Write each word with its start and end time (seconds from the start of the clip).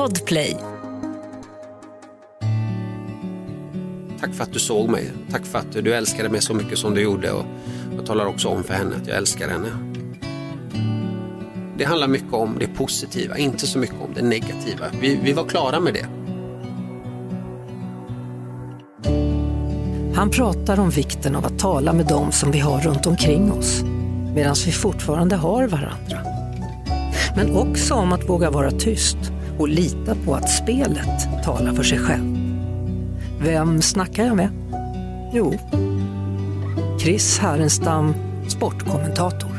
Podplay. 0.00 0.56
Tack 4.20 4.34
för 4.34 4.42
att 4.42 4.52
du 4.52 4.58
såg 4.58 4.88
mig. 4.88 5.12
Tack 5.30 5.46
för 5.46 5.58
att 5.58 5.72
du 5.72 5.94
älskade 5.94 6.28
mig 6.28 6.42
så 6.42 6.54
mycket 6.54 6.78
som 6.78 6.94
du 6.94 7.00
gjorde. 7.00 7.32
Och 7.32 7.44
jag 7.96 8.06
talar 8.06 8.26
också 8.26 8.48
om 8.48 8.64
för 8.64 8.74
henne 8.74 8.96
att 8.96 9.06
jag 9.06 9.16
älskar 9.16 9.48
henne. 9.48 9.68
Det 11.78 11.84
handlar 11.84 12.08
mycket 12.08 12.32
om 12.32 12.56
det 12.58 12.66
positiva, 12.66 13.38
inte 13.38 13.66
så 13.66 13.78
mycket 13.78 13.96
om 14.00 14.14
det 14.14 14.22
negativa. 14.22 14.86
Vi, 15.00 15.20
vi 15.22 15.32
var 15.32 15.44
klara 15.44 15.80
med 15.80 15.94
det. 15.94 16.06
Han 20.14 20.30
pratar 20.30 20.80
om 20.80 20.90
vikten 20.90 21.36
av 21.36 21.46
att 21.46 21.58
tala 21.58 21.92
med 21.92 22.06
dem 22.06 22.32
som 22.32 22.50
vi 22.50 22.58
har 22.58 22.80
runt 22.80 23.06
omkring 23.06 23.52
oss, 23.52 23.82
medan 24.34 24.54
vi 24.66 24.72
fortfarande 24.72 25.36
har 25.36 25.66
varandra. 25.66 26.18
Men 27.36 27.56
också 27.56 27.94
om 27.94 28.12
att 28.12 28.28
våga 28.28 28.50
vara 28.50 28.70
tyst 28.70 29.32
och 29.60 29.68
lita 29.68 30.14
på 30.14 30.34
att 30.34 30.50
spelet 30.50 31.44
talar 31.44 31.72
för 31.72 31.82
sig 31.82 31.98
själv. 31.98 32.36
Vem 33.42 33.82
snackar 33.82 34.24
jag 34.24 34.36
med? 34.36 34.50
Jo, 35.32 35.54
Chris 37.00 37.38
Härenstam, 37.38 38.14
sportkommentator. 38.48 39.50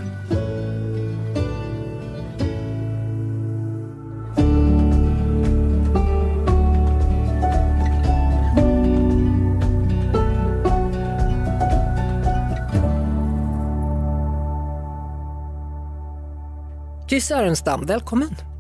Chris 17.10 17.30
Härenstam, 17.30 17.86
välkommen. 17.86 18.51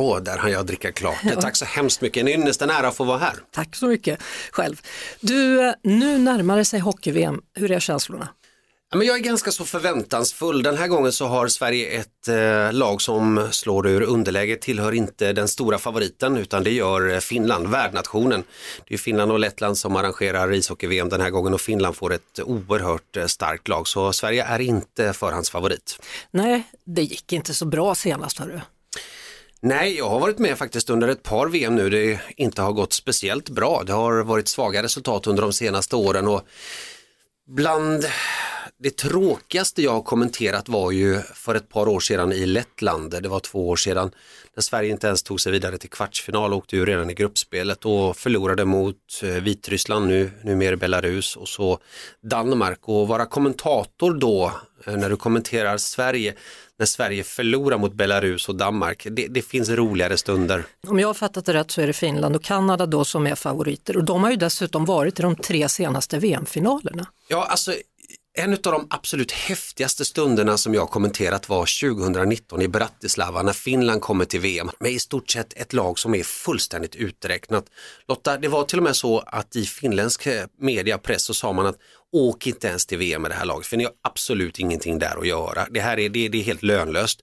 Åh, 0.00 0.20
där 0.20 0.38
hann 0.38 0.52
jag 0.52 0.66
dricka 0.66 0.92
klart. 0.92 1.16
Tack 1.40 1.56
så 1.56 1.64
hemskt 1.64 2.00
mycket. 2.00 2.20
En 2.20 2.28
ynnest, 2.28 2.62
en 2.62 2.70
ära 2.70 2.88
att 2.88 2.96
få 2.96 3.04
vara 3.04 3.18
här. 3.18 3.34
Tack 3.50 3.76
så 3.76 3.86
mycket 3.86 4.20
själv. 4.50 4.80
Du, 5.20 5.72
nu 5.82 6.18
närmar 6.18 6.64
sig 6.64 6.80
hockey-VM. 6.80 7.42
Hur 7.54 7.70
är 7.70 7.80
känslorna? 7.80 8.28
Ja, 8.92 8.98
men 8.98 9.06
jag 9.06 9.16
är 9.16 9.20
ganska 9.20 9.50
så 9.50 9.64
förväntansfull. 9.64 10.62
Den 10.62 10.76
här 10.76 10.88
gången 10.88 11.12
så 11.12 11.26
har 11.26 11.48
Sverige 11.48 12.00
ett 12.00 12.28
eh, 12.28 12.72
lag 12.72 13.02
som 13.02 13.48
slår 13.50 13.88
ur 13.88 14.02
underläge, 14.02 14.56
tillhör 14.56 14.92
inte 14.92 15.32
den 15.32 15.48
stora 15.48 15.78
favoriten 15.78 16.36
utan 16.36 16.64
det 16.64 16.70
gör 16.70 17.12
eh, 17.12 17.18
Finland, 17.18 17.68
värdnationen. 17.68 18.44
Det 18.88 18.94
är 18.94 18.98
Finland 18.98 19.32
och 19.32 19.38
Lettland 19.38 19.78
som 19.78 19.96
arrangerar 19.96 20.52
ishockey-VM 20.52 21.08
den 21.08 21.20
här 21.20 21.30
gången 21.30 21.54
och 21.54 21.60
Finland 21.60 21.96
får 21.96 22.12
ett 22.12 22.40
oerhört 22.44 23.16
eh, 23.16 23.26
starkt 23.26 23.68
lag 23.68 23.88
så 23.88 24.12
Sverige 24.12 24.44
är 24.44 24.60
inte 24.60 25.12
förhandsfavorit. 25.12 26.02
Nej, 26.30 26.62
det 26.84 27.02
gick 27.02 27.32
inte 27.32 27.54
så 27.54 27.66
bra 27.66 27.94
senast 27.94 28.38
hörru. 28.38 28.60
Nej, 29.62 29.96
jag 29.96 30.08
har 30.08 30.20
varit 30.20 30.38
med 30.38 30.58
faktiskt 30.58 30.90
under 30.90 31.08
ett 31.08 31.22
par 31.22 31.48
VM 31.48 31.76
nu 31.76 31.90
det 31.90 32.20
inte 32.36 32.62
har 32.62 32.72
gått 32.72 32.92
speciellt 32.92 33.48
bra. 33.48 33.82
Det 33.86 33.92
har 33.92 34.22
varit 34.22 34.48
svaga 34.48 34.82
resultat 34.82 35.26
under 35.26 35.42
de 35.42 35.52
senaste 35.52 35.96
åren 35.96 36.28
och 36.28 36.42
bland 37.46 38.04
det 38.78 38.96
tråkigaste 38.96 39.82
jag 39.82 39.92
har 39.92 40.02
kommenterat 40.02 40.68
var 40.68 40.90
ju 40.90 41.20
för 41.34 41.54
ett 41.54 41.68
par 41.68 41.88
år 41.88 42.00
sedan 42.00 42.32
i 42.32 42.46
Lettland, 42.46 43.22
det 43.22 43.28
var 43.28 43.40
två 43.40 43.68
år 43.68 43.76
sedan, 43.76 44.10
när 44.56 44.62
Sverige 44.62 44.90
inte 44.90 45.06
ens 45.06 45.22
tog 45.22 45.40
sig 45.40 45.52
vidare 45.52 45.78
till 45.78 45.90
kvartsfinal 45.90 46.52
och 46.52 46.58
åkte 46.58 46.76
ju 46.76 46.86
redan 46.86 47.10
i 47.10 47.14
gruppspelet 47.14 47.84
och 47.84 48.16
förlorade 48.16 48.64
mot 48.64 48.96
eh, 49.22 49.28
Vitryssland 49.28 50.06
nu, 50.06 50.30
numera 50.44 50.76
Belarus 50.76 51.36
och 51.36 51.48
så 51.48 51.78
Danmark 52.22 52.78
och 52.82 53.08
vara 53.08 53.26
kommentator 53.26 54.14
då 54.14 54.52
när 54.86 55.10
du 55.10 55.16
kommenterar 55.16 55.76
Sverige 55.76 56.34
när 56.78 56.86
Sverige 56.86 57.24
förlorar 57.24 57.78
mot 57.78 57.94
Belarus 57.94 58.48
och 58.48 58.54
Danmark. 58.54 59.06
Det, 59.10 59.26
det, 59.26 59.42
finns 59.42 59.68
roligare 59.68 60.16
stunder. 60.16 60.64
Om 60.86 60.98
jag 60.98 61.08
har 61.08 61.14
fattat 61.14 61.46
det 61.46 61.54
rätt 61.54 61.70
så 61.70 61.80
är 61.80 61.86
det 61.86 61.92
Finland 61.92 62.36
och 62.36 62.44
Kanada 62.44 62.86
då 62.86 63.04
som 63.04 63.26
är 63.26 63.34
favoriter 63.34 63.96
och 63.96 64.04
de 64.04 64.22
har 64.22 64.30
ju 64.30 64.36
dessutom 64.36 64.84
varit 64.84 65.18
i 65.18 65.22
de 65.22 65.36
tre 65.36 65.68
senaste 65.68 66.18
VM-finalerna. 66.18 67.06
Ja, 67.28 67.44
alltså 67.44 67.74
en 68.32 68.52
av 68.52 68.58
de 68.62 68.86
absolut 68.90 69.32
häftigaste 69.32 70.04
stunderna 70.04 70.58
som 70.58 70.74
jag 70.74 70.90
kommenterat 70.90 71.48
var 71.48 71.80
2019 71.90 72.62
i 72.62 72.68
Bratislava 72.68 73.42
när 73.42 73.52
Finland 73.52 74.00
kommer 74.00 74.24
till 74.24 74.40
VM 74.40 74.70
med 74.80 74.92
i 74.92 74.98
stort 74.98 75.30
sett 75.30 75.52
ett 75.52 75.72
lag 75.72 75.98
som 75.98 76.14
är 76.14 76.22
fullständigt 76.22 76.94
uträknat. 76.96 77.64
Lotta, 78.08 78.38
det 78.38 78.48
var 78.48 78.64
till 78.64 78.78
och 78.78 78.84
med 78.84 78.96
så 78.96 79.18
att 79.18 79.56
i 79.56 79.64
finländsk 79.64 80.28
media 80.58 80.98
press 80.98 81.22
så 81.22 81.34
sa 81.34 81.52
man 81.52 81.66
att 81.66 81.78
åk 82.12 82.46
inte 82.46 82.68
ens 82.68 82.86
till 82.86 82.98
VM 82.98 83.22
med 83.22 83.30
det 83.30 83.34
här 83.34 83.44
laget 83.44 83.66
för 83.66 83.76
ni 83.76 83.84
har 83.84 83.92
absolut 84.02 84.58
ingenting 84.58 84.98
där 84.98 85.20
att 85.20 85.26
göra. 85.26 85.66
Det 85.70 85.80
här 85.80 85.98
är, 85.98 86.08
det, 86.08 86.28
det 86.28 86.38
är 86.38 86.42
helt 86.42 86.62
lönlöst. 86.62 87.20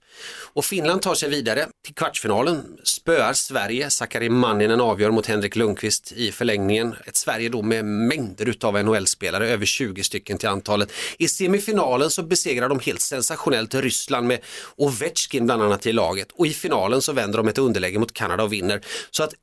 Och 0.52 0.64
Finland 0.64 1.02
tar 1.02 1.14
sig 1.14 1.30
vidare 1.30 1.66
till 1.84 1.94
kvartsfinalen, 1.94 2.78
spöar 2.84 3.32
Sverige, 3.32 3.90
Sakari 3.90 4.28
Manninen 4.28 4.80
avgör 4.80 5.10
mot 5.10 5.26
Henrik 5.26 5.56
Lundqvist 5.56 6.12
i 6.12 6.32
förlängningen. 6.32 6.94
Ett 7.06 7.16
Sverige 7.16 7.48
då 7.48 7.62
med 7.62 7.84
mängder 7.84 8.48
utav 8.48 8.84
NHL-spelare, 8.84 9.48
över 9.48 9.66
20 9.66 10.04
stycken 10.04 10.38
till 10.38 10.48
antalet. 10.48 10.92
I 11.18 11.28
semifinalen 11.28 12.10
så 12.10 12.22
besegrar 12.22 12.68
de 12.68 12.80
helt 12.80 13.00
sensationellt 13.00 13.74
Ryssland 13.74 14.26
med 14.26 14.40
Ovechkin 14.76 15.46
bland 15.46 15.62
annat 15.62 15.86
i 15.86 15.92
laget 15.92 16.32
och 16.32 16.46
i 16.46 16.50
finalen 16.50 17.02
så 17.02 17.12
vänder 17.12 17.36
de 17.36 17.48
ett 17.48 17.58
underläge 17.58 17.98
mot 17.98 18.12
Kanada 18.12 18.42
och 18.42 18.52
vinner. 18.52 18.80
Så 19.10 19.22
att 19.22 19.34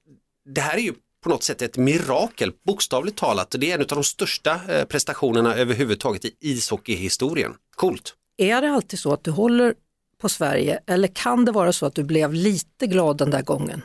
det 0.49 0.61
här 0.61 0.77
är 0.77 0.81
ju 0.81 0.93
på 1.25 1.29
något 1.29 1.43
sätt 1.43 1.61
ett 1.61 1.77
mirakel, 1.77 2.51
bokstavligt 2.65 3.17
talat. 3.17 3.55
Det 3.57 3.71
är 3.71 3.75
en 3.75 3.81
av 3.81 3.87
de 3.87 4.03
största 4.03 4.59
eh, 4.69 4.85
prestationerna 4.85 5.55
överhuvudtaget 5.55 6.25
i 6.25 6.35
ishockeyhistorien. 6.39 7.53
Coolt! 7.75 8.13
Är 8.37 8.61
det 8.61 8.69
alltid 8.69 8.99
så 8.99 9.13
att 9.13 9.23
du 9.23 9.31
håller 9.31 9.73
på 10.21 10.29
Sverige 10.29 10.79
eller 10.87 11.07
kan 11.07 11.45
det 11.45 11.51
vara 11.51 11.73
så 11.73 11.85
att 11.85 11.95
du 11.95 12.03
blev 12.03 12.33
lite 12.33 12.87
glad 12.87 13.17
den 13.17 13.29
där 13.29 13.41
gången? 13.41 13.81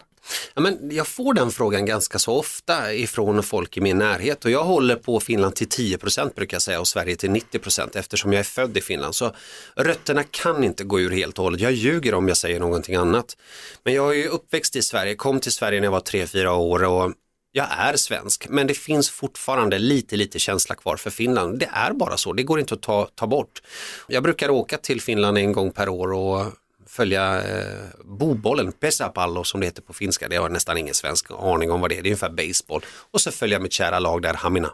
Ja, 0.55 0.61
men 0.61 0.91
jag 0.91 1.07
får 1.07 1.35
den 1.35 1.51
frågan 1.51 1.87
ganska 1.87 2.19
så 2.19 2.35
ofta 2.35 2.95
ifrån 2.95 3.43
folk 3.43 3.77
i 3.77 3.81
min 3.81 3.99
närhet 3.99 4.45
och 4.45 4.51
jag 4.51 4.65
håller 4.65 4.97
på 4.97 5.21
Finland 5.21 5.55
till 5.55 5.69
10% 5.69 6.35
brukar 6.35 6.55
jag 6.55 6.63
säga 6.63 6.81
och 6.81 6.89
Sverige 6.89 7.17
till 7.17 7.31
90% 7.31 7.99
eftersom 7.99 8.33
jag 8.33 8.41
är 8.41 8.45
född 8.45 8.77
i 8.77 8.81
Finland. 8.81 9.15
Så 9.15 9.33
rötterna 9.75 10.23
kan 10.31 10.65
inte 10.65 10.85
gå 10.85 11.01
ur 11.01 11.11
helt 11.11 11.39
och 11.39 11.45
hållet. 11.45 11.61
Jag 11.61 11.73
ljuger 11.73 12.15
om 12.15 12.29
jag 12.29 12.37
säger 12.37 12.61
någonting 12.61 12.95
annat. 12.95 13.37
Men 13.85 13.95
jag 13.95 14.11
är 14.11 14.15
ju 14.15 14.29
uppväxt 14.29 14.77
i 14.77 14.83
Sverige, 14.83 15.15
kom 15.15 15.41
till 15.41 15.53
Sverige 15.53 15.81
när 15.81 15.87
jag 15.87 15.93
var 15.93 16.01
3-4 16.01 16.47
år 16.47 16.85
och 16.85 17.13
jag 17.53 17.67
är 17.71 17.97
svensk, 17.97 18.49
men 18.49 18.67
det 18.67 18.75
finns 18.75 19.11
fortfarande 19.11 19.79
lite, 19.79 20.17
lite 20.17 20.39
känsla 20.39 20.75
kvar 20.75 20.97
för 20.97 21.11
Finland. 21.11 21.59
Det 21.59 21.71
är 21.73 21.93
bara 21.93 22.17
så, 22.17 22.33
det 22.33 22.43
går 22.43 22.61
inte 22.61 22.75
att 22.75 22.83
ta, 22.83 23.09
ta 23.15 23.27
bort. 23.27 23.63
Jag 24.09 24.23
brukar 24.23 24.51
åka 24.51 24.77
till 24.79 25.01
Finland 25.01 25.39
en 25.39 25.53
gång 25.53 25.73
per 25.73 25.89
år 25.89 26.13
och 26.13 26.47
följa 26.87 27.43
eh, 27.43 27.85
bobollen, 28.05 28.73
pesapallo 28.73 29.45
som 29.45 29.61
det 29.61 29.67
heter 29.67 29.83
på 29.83 29.93
finska. 29.93 30.29
Det 30.29 30.37
har 30.37 30.49
nästan 30.49 30.79
ingen 30.79 30.95
svensk 30.95 31.31
aning 31.31 31.71
om 31.71 31.81
vad 31.81 31.91
det 31.91 31.99
är, 31.99 32.03
det 32.03 32.09
är 32.09 32.11
ungefär 32.11 32.31
baseball. 32.31 32.85
Och 33.11 33.21
så 33.21 33.31
följa 33.31 33.59
mitt 33.59 33.73
kära 33.73 33.99
lag 33.99 34.23
där, 34.23 34.35
Hamina. 34.35 34.71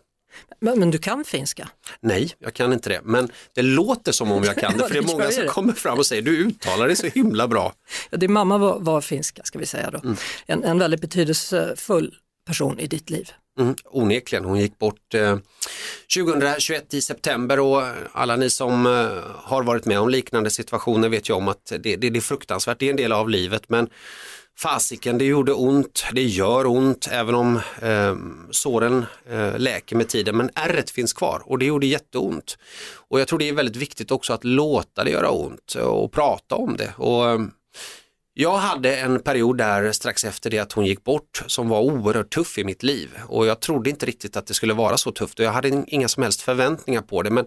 Men, 0.61 0.79
men, 0.79 0.91
du 0.91 0.99
kan 0.99 1.25
finska? 1.25 1.69
Nej, 2.01 2.33
jag 2.39 2.55
kan 2.55 2.73
inte 2.73 2.89
det. 2.89 3.01
Men 3.05 3.31
det 3.55 3.63
låter 3.63 4.13
som 4.13 4.33
om 4.33 4.45
jag 4.45 4.57
kan 4.57 4.79
det, 4.79 4.79
för 4.89 4.95
det 4.95 4.99
är 4.99 5.03
många 5.03 5.31
som 5.31 5.47
kommer 5.47 5.73
fram 5.73 5.99
och 5.99 6.07
säger 6.07 6.23
du 6.23 6.37
uttalar 6.37 6.89
det 6.89 6.97
så 6.97 7.07
himla 7.07 7.49
bra. 7.49 7.73
Ja, 8.11 8.19
din 8.19 8.33
mamma 8.33 8.59
var, 8.59 8.81
var 8.81 9.01
finska, 9.01 9.43
ska 9.45 9.59
vi 9.59 9.67
säga 9.67 9.91
då. 9.91 9.99
Mm. 9.99 10.17
En, 10.47 10.65
en 10.65 10.79
väldigt 10.79 11.01
betydelsefull 11.01 12.15
person 12.47 12.79
i 12.79 12.87
ditt 12.87 13.11
liv? 13.11 13.31
Mm, 13.61 13.75
onekligen, 13.85 14.45
hon 14.45 14.61
gick 14.61 14.79
bort 14.79 15.15
eh, 15.15 15.39
2021 16.15 16.95
i 16.95 17.03
september 17.03 17.61
och 17.61 17.83
alla 18.13 18.37
ni 18.37 18.51
som 18.51 18.87
eh, 18.87 19.25
har 19.35 19.63
varit 19.63 19.85
med 19.85 20.01
om 20.01 20.09
liknande 20.09 20.51
situationer 20.51 21.09
vet 21.09 21.29
ju 21.31 21.35
om 21.35 21.49
att 21.49 21.67
det, 21.67 21.97
det, 21.97 21.97
det 21.97 22.19
är 22.19 22.21
fruktansvärt, 22.21 22.79
det 22.79 22.87
är 22.87 22.91
en 22.91 22.97
del 22.97 23.13
av 23.13 23.31
livet 23.31 23.69
men 23.69 23.89
fasiken 24.59 25.19
det 25.19 25.25
gjorde 25.25 25.53
ont, 25.53 26.05
det 26.13 26.23
gör 26.23 26.67
ont 26.67 27.09
även 27.13 27.35
om 27.35 27.57
eh, 27.83 28.17
såren 28.51 29.07
eh, 29.31 29.59
läker 29.59 29.97
med 29.97 30.09
tiden 30.09 30.37
men 30.37 30.51
ärret 30.55 30.91
finns 30.91 31.13
kvar 31.13 31.43
och 31.45 31.59
det 31.59 31.67
gjorde 31.67 31.87
jätteont. 31.87 32.59
Och 33.09 33.21
jag 33.21 33.29
tror 33.29 33.39
det 33.39 33.49
är 33.49 33.53
väldigt 33.53 33.77
viktigt 33.77 34.11
också 34.11 34.33
att 34.33 34.45
låta 34.45 35.05
det 35.05 35.11
göra 35.11 35.31
ont 35.31 35.75
och 35.75 36.13
prata 36.13 36.55
om 36.55 36.77
det. 36.77 36.93
Och, 36.97 37.29
eh, 37.31 37.39
jag 38.39 38.57
hade 38.57 38.97
en 38.97 39.21
period 39.21 39.59
där 39.59 39.93
strax 39.93 40.25
efter 40.25 40.51
det 40.51 40.59
att 40.59 40.73
hon 40.73 40.87
gick 40.87 41.05
bort 41.05 41.43
som 41.47 41.69
var 41.69 41.81
oerhört 41.81 42.35
tuff 42.35 42.59
i 42.59 42.65
mitt 42.65 42.83
liv 42.83 43.11
och 43.29 43.47
jag 43.47 43.61
trodde 43.61 43.91
inte 43.91 44.07
riktigt 44.07 44.37
att 44.37 44.47
det 44.47 44.55
skulle 44.55 44.75
vara 44.75 44.97
så 44.97 45.13
tufft 45.13 45.39
och 45.39 45.45
jag 45.45 45.53
hade 45.53 45.85
inga 45.87 46.09
som 46.09 46.23
helst 46.23 46.43
förväntningar 46.43 47.03
på 47.03 47.23
det 47.23 47.31
men 47.31 47.47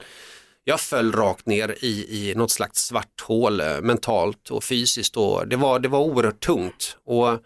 jag 0.63 0.79
föll 0.79 1.11
rakt 1.11 1.45
ner 1.45 1.75
i, 1.79 2.29
i 2.29 2.35
något 2.35 2.51
slags 2.51 2.79
svart 2.85 3.21
hål 3.21 3.61
eh, 3.61 3.81
mentalt 3.81 4.49
och 4.49 4.63
fysiskt 4.63 5.17
och 5.17 5.47
det 5.47 5.55
var, 5.55 5.79
det 5.79 5.87
var 5.87 5.99
oerhört 5.99 6.39
tungt 6.39 6.97
och 7.03 7.39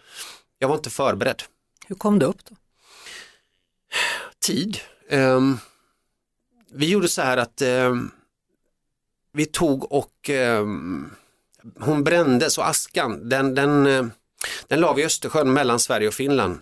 jag 0.60 0.68
var 0.68 0.76
inte 0.76 0.90
förberedd. 0.90 1.44
Hur 1.88 1.96
kom 1.96 2.20
det 2.20 2.26
upp 2.26 2.46
då? 2.50 2.56
Tid. 4.46 4.78
Um, 5.10 5.60
vi 6.74 6.90
gjorde 6.90 7.08
så 7.08 7.22
här 7.22 7.38
att 7.38 7.62
um, 7.62 8.12
vi 9.34 9.46
tog 9.46 9.92
och 9.92 10.30
um, 10.30 11.12
hon 11.80 12.04
brändes 12.04 12.58
och 12.58 12.68
askan 12.68 13.30
den, 13.30 13.56
den, 13.56 13.88
eh, 13.88 14.06
den 14.68 14.80
la 14.80 14.94
vi 14.94 15.02
i 15.02 15.06
Östersjön 15.06 15.54
mellan 15.54 15.80
Sverige 15.80 16.08
och 16.08 16.14
Finland 16.14 16.60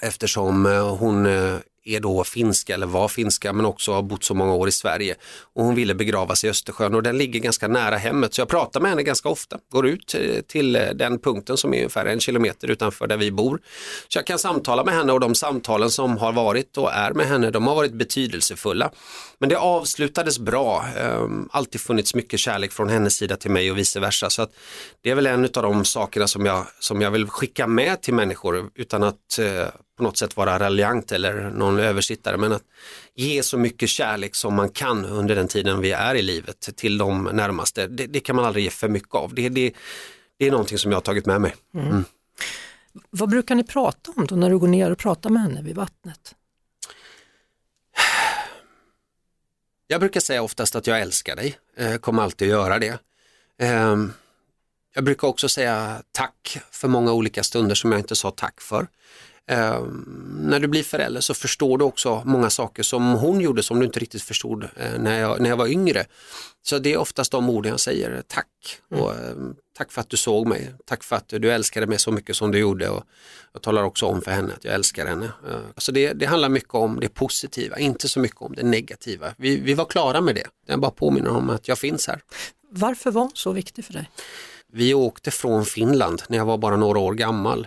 eftersom 0.00 0.66
eh, 0.66 0.96
hon 0.96 1.26
eh, 1.26 1.56
är 1.86 2.00
då 2.00 2.24
finska 2.24 2.74
eller 2.74 2.86
var 2.86 3.08
finska 3.08 3.52
men 3.52 3.66
också 3.66 3.92
har 3.92 4.02
bott 4.02 4.24
så 4.24 4.34
många 4.34 4.54
år 4.54 4.68
i 4.68 4.72
Sverige. 4.72 5.14
Och 5.54 5.64
hon 5.64 5.74
ville 5.74 5.94
begravas 5.94 6.44
i 6.44 6.48
Östersjön 6.48 6.94
och 6.94 7.02
den 7.02 7.18
ligger 7.18 7.40
ganska 7.40 7.68
nära 7.68 7.96
hemmet 7.96 8.34
så 8.34 8.40
jag 8.40 8.48
pratar 8.48 8.80
med 8.80 8.90
henne 8.90 9.02
ganska 9.02 9.28
ofta. 9.28 9.58
Går 9.72 9.86
ut 9.86 10.14
eh, 10.14 10.40
till 10.40 10.76
eh, 10.76 10.82
den 10.94 11.18
punkten 11.18 11.56
som 11.56 11.74
är 11.74 11.76
ungefär 11.76 12.06
en 12.06 12.20
kilometer 12.20 12.70
utanför 12.70 13.06
där 13.06 13.16
vi 13.16 13.30
bor. 13.30 13.60
Så 14.08 14.18
jag 14.18 14.26
kan 14.26 14.38
samtala 14.38 14.84
med 14.84 14.94
henne 14.94 15.12
och 15.12 15.20
de 15.20 15.34
samtalen 15.34 15.90
som 15.90 16.18
har 16.18 16.32
varit 16.32 16.76
och 16.76 16.92
är 16.92 17.12
med 17.12 17.26
henne 17.26 17.50
de 17.50 17.66
har 17.66 17.74
varit 17.74 17.92
betydelsefulla. 17.92 18.90
Men 19.38 19.48
det 19.48 19.58
avslutades 19.58 20.38
bra, 20.38 20.84
ehm, 20.98 21.48
alltid 21.52 21.80
funnits 21.80 22.14
mycket 22.14 22.40
kärlek 22.40 22.72
från 22.72 22.88
hennes 22.88 23.16
sida 23.16 23.36
till 23.36 23.50
mig 23.50 23.70
och 23.70 23.78
vice 23.78 24.00
versa. 24.00 24.30
Så 24.30 24.42
att 24.42 24.50
det 25.02 25.10
är 25.10 25.14
väl 25.14 25.26
en 25.26 25.44
av 25.44 25.62
de 25.62 25.84
sakerna 25.84 26.26
som 26.26 26.46
jag, 26.46 26.66
som 26.78 27.00
jag 27.00 27.10
vill 27.10 27.26
skicka 27.28 27.66
med 27.66 28.02
till 28.02 28.14
människor 28.14 28.70
utan 28.74 29.02
att 29.02 29.38
eh, 29.38 29.68
på 29.96 30.02
något 30.02 30.16
sätt 30.16 30.36
vara 30.36 30.58
raljant 30.58 31.12
eller 31.12 31.50
någon 31.50 31.78
översittare 31.78 32.36
men 32.36 32.52
att 32.52 32.62
ge 33.14 33.42
så 33.42 33.58
mycket 33.58 33.88
kärlek 33.88 34.34
som 34.34 34.54
man 34.54 34.68
kan 34.68 35.04
under 35.04 35.34
den 35.34 35.48
tiden 35.48 35.80
vi 35.80 35.92
är 35.92 36.14
i 36.14 36.22
livet 36.22 36.68
till 36.76 36.98
de 36.98 37.24
närmaste. 37.24 37.86
Det, 37.86 38.06
det 38.06 38.20
kan 38.20 38.36
man 38.36 38.44
aldrig 38.44 38.64
ge 38.64 38.70
för 38.70 38.88
mycket 38.88 39.14
av. 39.14 39.34
Det, 39.34 39.48
det, 39.48 39.72
det 40.38 40.46
är 40.46 40.50
någonting 40.50 40.78
som 40.78 40.90
jag 40.90 40.96
har 40.96 41.02
tagit 41.02 41.26
med 41.26 41.40
mig. 41.40 41.54
Mm. 41.74 41.86
Mm. 41.86 42.04
Vad 43.10 43.28
brukar 43.28 43.54
ni 43.54 43.64
prata 43.64 44.12
om 44.16 44.26
då 44.26 44.36
när 44.36 44.50
du 44.50 44.58
går 44.58 44.68
ner 44.68 44.90
och 44.90 44.98
pratar 44.98 45.30
med 45.30 45.42
henne 45.42 45.62
vid 45.62 45.76
vattnet? 45.76 46.34
Jag 49.86 50.00
brukar 50.00 50.20
säga 50.20 50.42
oftast 50.42 50.76
att 50.76 50.86
jag 50.86 51.00
älskar 51.00 51.36
dig, 51.36 51.58
jag 51.76 52.00
kommer 52.00 52.22
alltid 52.22 52.48
att 52.48 52.52
göra 52.52 52.78
det. 52.78 52.98
Ehm, 53.58 54.12
jag 54.94 55.04
brukar 55.04 55.28
också 55.28 55.48
säga 55.48 56.02
tack 56.12 56.58
för 56.70 56.88
många 56.88 57.12
olika 57.12 57.42
stunder 57.42 57.74
som 57.74 57.92
jag 57.92 58.00
inte 58.00 58.16
sa 58.16 58.30
tack 58.30 58.60
för. 58.60 58.86
Eh, 59.48 59.82
när 60.30 60.60
du 60.60 60.68
blir 60.68 60.82
förälder 60.82 61.20
så 61.20 61.34
förstår 61.34 61.78
du 61.78 61.84
också 61.84 62.22
många 62.24 62.50
saker 62.50 62.82
som 62.82 63.12
hon 63.12 63.40
gjorde 63.40 63.62
som 63.62 63.78
du 63.78 63.86
inte 63.86 64.00
riktigt 64.00 64.22
förstod 64.22 64.64
eh, 64.64 64.98
när, 64.98 65.20
jag, 65.20 65.40
när 65.40 65.50
jag 65.50 65.56
var 65.56 65.66
yngre. 65.66 66.06
Så 66.62 66.78
det 66.78 66.92
är 66.92 66.96
oftast 66.96 67.32
de 67.32 67.50
orden 67.50 67.70
jag 67.70 67.80
säger, 67.80 68.22
tack. 68.26 68.46
Mm. 68.90 69.02
Och, 69.02 69.14
eh, 69.14 69.36
tack 69.76 69.92
för 69.92 70.00
att 70.00 70.10
du 70.10 70.16
såg 70.16 70.46
mig, 70.46 70.74
tack 70.84 71.04
för 71.04 71.16
att 71.16 71.28
du 71.28 71.52
älskade 71.52 71.86
mig 71.86 71.98
så 71.98 72.10
mycket 72.10 72.36
som 72.36 72.52
du 72.52 72.58
gjorde. 72.58 72.88
Och 72.88 73.04
jag 73.52 73.62
talar 73.62 73.82
också 73.82 74.06
om 74.06 74.22
för 74.22 74.30
henne 74.30 74.52
att 74.54 74.64
jag 74.64 74.74
älskar 74.74 75.06
henne. 75.06 75.24
Eh, 75.24 75.60
så 75.76 75.92
det, 75.92 76.12
det 76.12 76.26
handlar 76.26 76.48
mycket 76.48 76.74
om 76.74 77.00
det 77.00 77.08
positiva, 77.08 77.78
inte 77.78 78.08
så 78.08 78.20
mycket 78.20 78.42
om 78.42 78.54
det 78.54 78.62
negativa. 78.62 79.34
Vi, 79.36 79.56
vi 79.56 79.74
var 79.74 79.84
klara 79.84 80.20
med 80.20 80.34
det. 80.34 80.46
Jag 80.66 80.80
bara 80.80 80.90
påminner 80.90 81.30
om 81.30 81.50
att 81.50 81.68
jag 81.68 81.78
finns 81.78 82.06
här. 82.06 82.20
Varför 82.70 83.10
var 83.10 83.22
hon 83.22 83.30
så 83.34 83.52
viktig 83.52 83.84
för 83.84 83.92
dig? 83.92 84.10
Vi 84.72 84.94
åkte 84.94 85.30
från 85.30 85.64
Finland 85.64 86.22
när 86.28 86.38
jag 86.38 86.44
var 86.44 86.58
bara 86.58 86.76
några 86.76 86.98
år 86.98 87.14
gammal. 87.14 87.66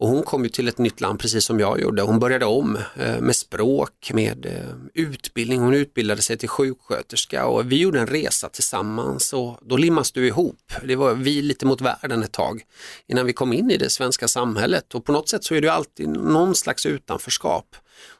Och 0.00 0.08
hon 0.08 0.22
kom 0.22 0.44
ju 0.44 0.48
till 0.48 0.68
ett 0.68 0.78
nytt 0.78 1.00
land 1.00 1.20
precis 1.20 1.44
som 1.44 1.60
jag 1.60 1.80
gjorde. 1.80 2.02
Hon 2.02 2.18
började 2.18 2.44
om 2.44 2.78
eh, 2.96 3.20
med 3.20 3.36
språk, 3.36 4.10
med 4.14 4.46
eh, 4.46 4.74
utbildning. 4.94 5.60
Hon 5.60 5.74
utbildade 5.74 6.22
sig 6.22 6.36
till 6.36 6.48
sjuksköterska 6.48 7.46
och 7.46 7.72
vi 7.72 7.80
gjorde 7.80 8.00
en 8.00 8.06
resa 8.06 8.48
tillsammans 8.48 9.32
och 9.32 9.58
då 9.62 9.76
limmas 9.76 10.12
du 10.12 10.26
ihop. 10.26 10.72
Det 10.84 10.96
var 10.96 11.14
vi 11.14 11.42
lite 11.42 11.66
mot 11.66 11.80
världen 11.80 12.22
ett 12.22 12.32
tag 12.32 12.62
innan 13.06 13.26
vi 13.26 13.32
kom 13.32 13.52
in 13.52 13.70
i 13.70 13.76
det 13.76 13.90
svenska 13.90 14.28
samhället 14.28 14.94
och 14.94 15.04
på 15.04 15.12
något 15.12 15.28
sätt 15.28 15.44
så 15.44 15.54
är 15.54 15.60
det 15.60 15.72
alltid 15.72 16.08
någon 16.08 16.54
slags 16.54 16.86
utanförskap. 16.86 17.76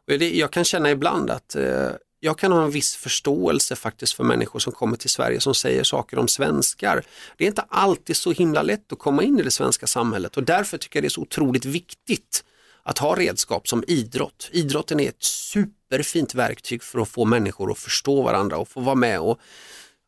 Och 0.06 0.12
jag 0.12 0.50
kan 0.50 0.64
känna 0.64 0.90
ibland 0.90 1.30
att 1.30 1.56
eh, 1.56 1.88
jag 2.20 2.38
kan 2.38 2.52
ha 2.52 2.64
en 2.64 2.70
viss 2.70 2.96
förståelse 2.96 3.76
faktiskt 3.76 4.12
för 4.12 4.24
människor 4.24 4.58
som 4.58 4.72
kommer 4.72 4.96
till 4.96 5.10
Sverige 5.10 5.40
som 5.40 5.54
säger 5.54 5.84
saker 5.84 6.18
om 6.18 6.28
svenskar. 6.28 7.02
Det 7.36 7.44
är 7.44 7.48
inte 7.48 7.64
alltid 7.68 8.16
så 8.16 8.32
himla 8.32 8.62
lätt 8.62 8.92
att 8.92 8.98
komma 8.98 9.22
in 9.22 9.40
i 9.40 9.42
det 9.42 9.50
svenska 9.50 9.86
samhället 9.86 10.36
och 10.36 10.42
därför 10.42 10.78
tycker 10.78 10.96
jag 10.96 11.04
det 11.04 11.08
är 11.08 11.10
så 11.10 11.20
otroligt 11.20 11.64
viktigt 11.64 12.44
att 12.82 12.98
ha 12.98 13.16
redskap 13.16 13.68
som 13.68 13.84
idrott. 13.86 14.50
Idrotten 14.52 15.00
är 15.00 15.08
ett 15.08 15.22
superfint 15.22 16.34
verktyg 16.34 16.82
för 16.82 16.98
att 16.98 17.08
få 17.08 17.24
människor 17.24 17.70
att 17.70 17.78
förstå 17.78 18.22
varandra 18.22 18.56
och 18.56 18.68
få 18.68 18.80
vara 18.80 18.94
med 18.94 19.20
och 19.20 19.38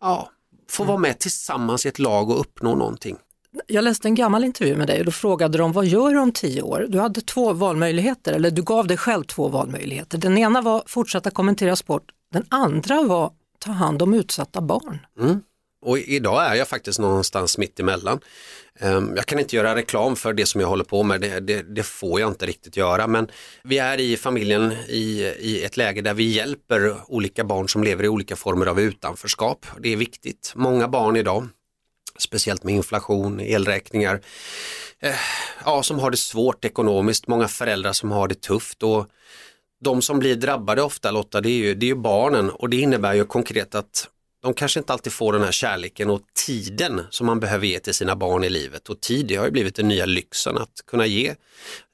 ja, 0.00 0.30
få 0.68 0.84
vara 0.84 0.98
med 0.98 1.18
tillsammans 1.18 1.86
i 1.86 1.88
ett 1.88 1.98
lag 1.98 2.30
och 2.30 2.40
uppnå 2.40 2.74
någonting. 2.74 3.16
Jag 3.66 3.84
läste 3.84 4.08
en 4.08 4.14
gammal 4.14 4.44
intervju 4.44 4.76
med 4.76 4.86
dig 4.86 4.98
och 4.98 5.04
då 5.04 5.10
frågade 5.10 5.58
de 5.58 5.72
vad 5.72 5.86
gör 5.86 6.10
du 6.10 6.18
om 6.18 6.32
tio 6.32 6.62
år? 6.62 6.86
Du 6.88 6.98
hade 6.98 7.20
två 7.20 7.52
valmöjligheter, 7.52 8.32
eller 8.32 8.50
du 8.50 8.62
gav 8.62 8.86
dig 8.86 8.96
själv 8.96 9.24
två 9.24 9.48
valmöjligheter. 9.48 10.18
Den 10.18 10.38
ena 10.38 10.60
var 10.60 10.82
fortsätta 10.86 11.30
kommentera 11.30 11.76
sport, 11.76 12.02
den 12.32 12.44
andra 12.48 13.02
var 13.02 13.32
ta 13.58 13.72
hand 13.72 14.02
om 14.02 14.14
utsatta 14.14 14.60
barn. 14.60 14.98
Mm. 15.20 15.40
Och 15.84 15.98
idag 15.98 16.46
är 16.46 16.54
jag 16.54 16.68
faktiskt 16.68 16.98
någonstans 16.98 17.58
mitt 17.58 17.80
emellan. 17.80 18.20
Ehm, 18.80 19.12
jag 19.16 19.26
kan 19.26 19.38
inte 19.38 19.56
göra 19.56 19.74
reklam 19.74 20.16
för 20.16 20.32
det 20.32 20.46
som 20.46 20.60
jag 20.60 20.68
håller 20.68 20.84
på 20.84 21.02
med, 21.02 21.20
det, 21.20 21.40
det, 21.40 21.62
det, 21.62 21.82
får 21.82 22.20
jag 22.20 22.30
inte 22.30 22.46
riktigt 22.46 22.76
göra. 22.76 23.06
Men 23.06 23.28
vi 23.64 23.78
är 23.78 24.00
i 24.00 24.16
familjen 24.16 24.72
i, 24.72 25.34
i 25.38 25.64
ett 25.64 25.76
läge 25.76 26.00
där 26.00 26.14
vi 26.14 26.24
hjälper 26.24 26.96
olika 27.06 27.44
barn 27.44 27.68
som 27.68 27.84
lever 27.84 28.04
i 28.04 28.08
olika 28.08 28.36
former 28.36 28.66
av 28.66 28.80
utanförskap. 28.80 29.66
Det 29.80 29.92
är 29.92 29.96
viktigt. 29.96 30.52
Många 30.54 30.88
barn 30.88 31.16
idag 31.16 31.48
speciellt 32.18 32.64
med 32.64 32.74
inflation, 32.74 33.40
elräkningar, 33.40 34.20
eh, 35.00 35.14
ja, 35.64 35.82
som 35.82 35.98
har 35.98 36.10
det 36.10 36.16
svårt 36.16 36.64
ekonomiskt, 36.64 37.26
många 37.26 37.48
föräldrar 37.48 37.92
som 37.92 38.10
har 38.10 38.28
det 38.28 38.40
tufft 38.40 38.82
och 38.82 39.06
de 39.80 40.02
som 40.02 40.18
blir 40.18 40.36
drabbade 40.36 40.82
ofta 40.82 41.10
Lotta, 41.10 41.40
det 41.40 41.48
är 41.48 41.56
ju, 41.56 41.74
det 41.74 41.86
är 41.86 41.88
ju 41.88 41.94
barnen 41.94 42.50
och 42.50 42.68
det 42.68 42.76
innebär 42.76 43.14
ju 43.14 43.24
konkret 43.24 43.74
att 43.74 44.08
de 44.42 44.54
kanske 44.54 44.80
inte 44.80 44.92
alltid 44.92 45.12
får 45.12 45.32
den 45.32 45.42
här 45.42 45.52
kärleken 45.52 46.10
och 46.10 46.20
tiden 46.46 47.00
som 47.10 47.26
man 47.26 47.40
behöver 47.40 47.66
ge 47.66 47.78
till 47.78 47.94
sina 47.94 48.16
barn 48.16 48.44
i 48.44 48.50
livet. 48.50 48.88
Och 48.88 49.00
tid 49.00 49.26
det 49.26 49.36
har 49.36 49.44
ju 49.44 49.50
blivit 49.50 49.74
den 49.74 49.88
nya 49.88 50.06
lyxen 50.06 50.58
att 50.58 50.86
kunna 50.86 51.06
ge 51.06 51.34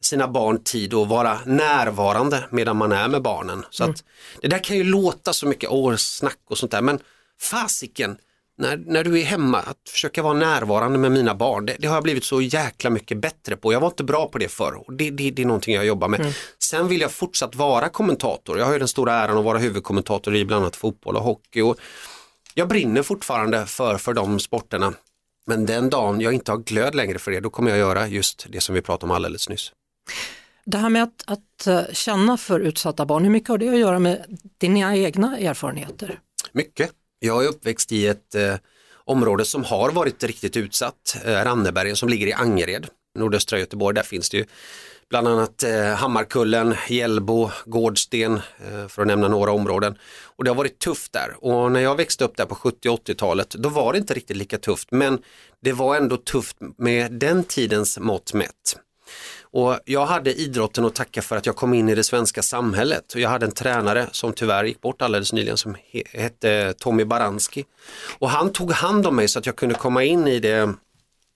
sina 0.01 0.29
barn 0.29 0.65
tid 0.65 0.95
och 0.95 1.09
vara 1.09 1.39
närvarande 1.47 2.45
medan 2.51 2.77
man 2.77 2.93
är 2.93 3.09
med 3.09 3.23
barnen. 3.23 3.65
Så 3.71 3.85
mm. 3.85 3.95
att 3.95 4.05
Det 4.43 4.49
där 4.49 4.65
kan 4.65 4.77
ju 4.77 4.85
låta 4.85 5.33
så 5.33 5.47
mycket 5.47 5.71
årsnack 5.71 6.39
och 6.45 6.59
sånt 6.59 6.73
där 6.73 6.83
men 6.83 6.99
fasiken, 7.41 8.17
när, 8.59 8.77
när 8.77 9.05
du 9.05 9.21
är 9.21 9.25
hemma, 9.25 9.59
att 9.59 9.89
försöka 9.91 10.23
vara 10.23 10.35
närvarande 10.35 10.99
med 10.99 11.13
mina 11.13 11.35
barn, 11.35 11.67
det, 11.67 11.77
det, 11.79 11.87
har 11.87 11.97
jag 11.97 12.03
blivit 12.03 12.25
så 12.25 12.41
jäkla 12.41 12.91
mycket 12.91 13.19
bättre 13.19 13.57
på. 13.57 13.73
Jag 13.73 13.81
var 13.81 13.89
inte 13.89 14.05
bra 14.05 14.29
på 14.29 14.39
det 14.39 14.49
förr 14.49 14.83
och 14.87 14.93
det, 14.93 15.11
det, 15.11 15.31
det 15.31 15.43
är 15.43 15.47
någonting 15.47 15.75
jag 15.75 15.87
jobbar 15.87 16.09
med. 16.09 16.21
Mm. 16.21 16.33
Sen 16.59 16.89
vill 16.89 17.01
jag 17.01 17.13
fortsatt 17.13 17.55
vara 17.55 17.89
kommentator. 17.89 18.59
Jag 18.59 18.67
har 18.67 18.73
ju 18.73 18.79
den 18.79 18.89
stora 18.89 19.15
äran 19.15 19.39
att 19.39 19.45
vara 19.45 19.59
huvudkommentator 19.59 20.37
i 20.37 20.45
bland 20.45 20.63
annat 20.63 20.77
fotboll 20.77 21.17
och 21.17 21.23
hockey. 21.23 21.61
Och 21.61 21.77
jag 22.55 22.69
brinner 22.69 23.03
fortfarande 23.03 23.67
för, 23.67 23.99
för 23.99 24.15
de 24.15 24.41
sporterna. 24.41 24.95
Men 25.47 25.67
den 25.67 25.91
dagen 25.91 26.21
jag 26.21 26.33
inte 26.33 26.53
har 26.53 26.59
glöd 26.59 26.95
längre 26.95 27.19
för 27.19 27.31
det, 27.31 27.41
då 27.41 27.51
kommer 27.51 27.71
jag 27.71 27.79
göra 27.79 28.09
just 28.09 28.47
det 28.49 28.61
som 28.61 28.75
vi 28.75 28.83
pratade 28.83 29.11
om 29.11 29.17
alldeles 29.17 29.49
nyss. 29.49 29.73
Det 30.65 30.79
här 30.79 30.89
med 30.89 31.03
att, 31.03 31.25
att 31.27 31.67
eh, 31.67 31.83
känna 31.93 32.37
för 32.37 32.61
utsatta 32.61 33.07
barn, 33.07 33.25
hur 33.25 33.31
mycket 33.31 33.49
har 33.49 33.59
det 33.59 33.69
att 33.69 33.79
göra 33.79 33.99
med 33.99 34.39
dina 34.59 34.97
egna 34.97 35.39
erfarenheter? 35.39 36.21
Mycket. 36.53 36.93
Jag 37.21 37.45
är 37.45 37.49
uppväxt 37.49 37.93
i 37.93 38.07
ett 38.07 38.35
eh, 38.35 38.55
område 39.05 39.45
som 39.45 39.65
har 39.65 39.91
varit 39.91 40.25
riktigt 40.25 40.57
utsatt, 40.57 41.17
eh, 41.25 41.33
Rannebergen 41.33 41.97
som 41.97 42.09
ligger 42.09 42.27
i 42.27 42.33
Angered, 42.33 42.87
nordöstra 43.15 43.59
Göteborg. 43.59 43.95
Där 43.95 44.03
finns 44.03 44.31
det 44.31 44.37
ju 44.37 44.45
bland 45.11 45.29
annat 45.29 45.63
eh, 45.63 45.95
Hammarkullen, 45.95 46.75
Hjällbo, 46.89 47.51
Gårdsten 47.65 48.35
eh, 48.35 48.89
för 48.89 49.03
att 49.03 49.09
nämna 49.09 49.29
några 49.29 49.53
områden. 49.53 49.99
Och 50.37 50.45
det 50.45 50.51
har 50.51 50.55
varit 50.55 50.79
tufft 50.79 51.13
där 51.13 51.45
och 51.45 51.73
när 51.73 51.81
jag 51.81 51.97
växte 51.97 52.25
upp 52.25 52.37
där 52.37 52.47
på 52.47 52.55
70 52.55 52.89
80-talet 52.89 53.51
då 53.51 53.69
var 53.69 53.93
det 53.93 53.99
inte 53.99 54.15
riktigt 54.15 54.37
lika 54.37 54.59
tufft 54.59 54.89
men 54.91 55.19
det 55.63 55.73
var 55.73 55.97
ändå 55.97 56.17
tufft 56.17 56.57
med 56.79 57.13
den 57.13 57.45
tidens 57.45 57.99
mått 57.99 58.35
mätt. 58.35 58.77
Och 59.51 59.79
jag 59.85 60.07
hade 60.07 60.35
idrotten 60.35 60.85
att 60.85 60.95
tacka 60.95 61.23
för 61.23 61.37
att 61.37 61.47
jag 61.47 61.57
kom 61.57 61.75
in 61.75 61.89
i 61.89 61.95
det 61.95 62.05
svenska 62.05 62.43
samhället. 62.43 63.15
Och 63.15 63.21
jag 63.21 63.29
hade 63.29 63.47
en 63.47 63.53
tränare 63.53 64.09
som 64.13 64.33
tyvärr 64.33 64.65
gick 64.65 64.81
bort 64.81 65.03
alldeles 65.03 65.33
nyligen 65.33 65.57
som 65.57 65.77
hette 66.13 66.75
Tommy 66.79 67.05
Baranski. 67.05 67.65
Och 68.19 68.31
han 68.31 68.53
tog 68.53 68.73
hand 68.73 69.07
om 69.07 69.17
mig 69.17 69.29
så 69.29 69.39
att 69.39 69.47
jag 69.47 69.57
kunde 69.57 69.75
komma 69.75 70.05
in 70.05 70.29
i 70.29 70.39
det 70.39 70.75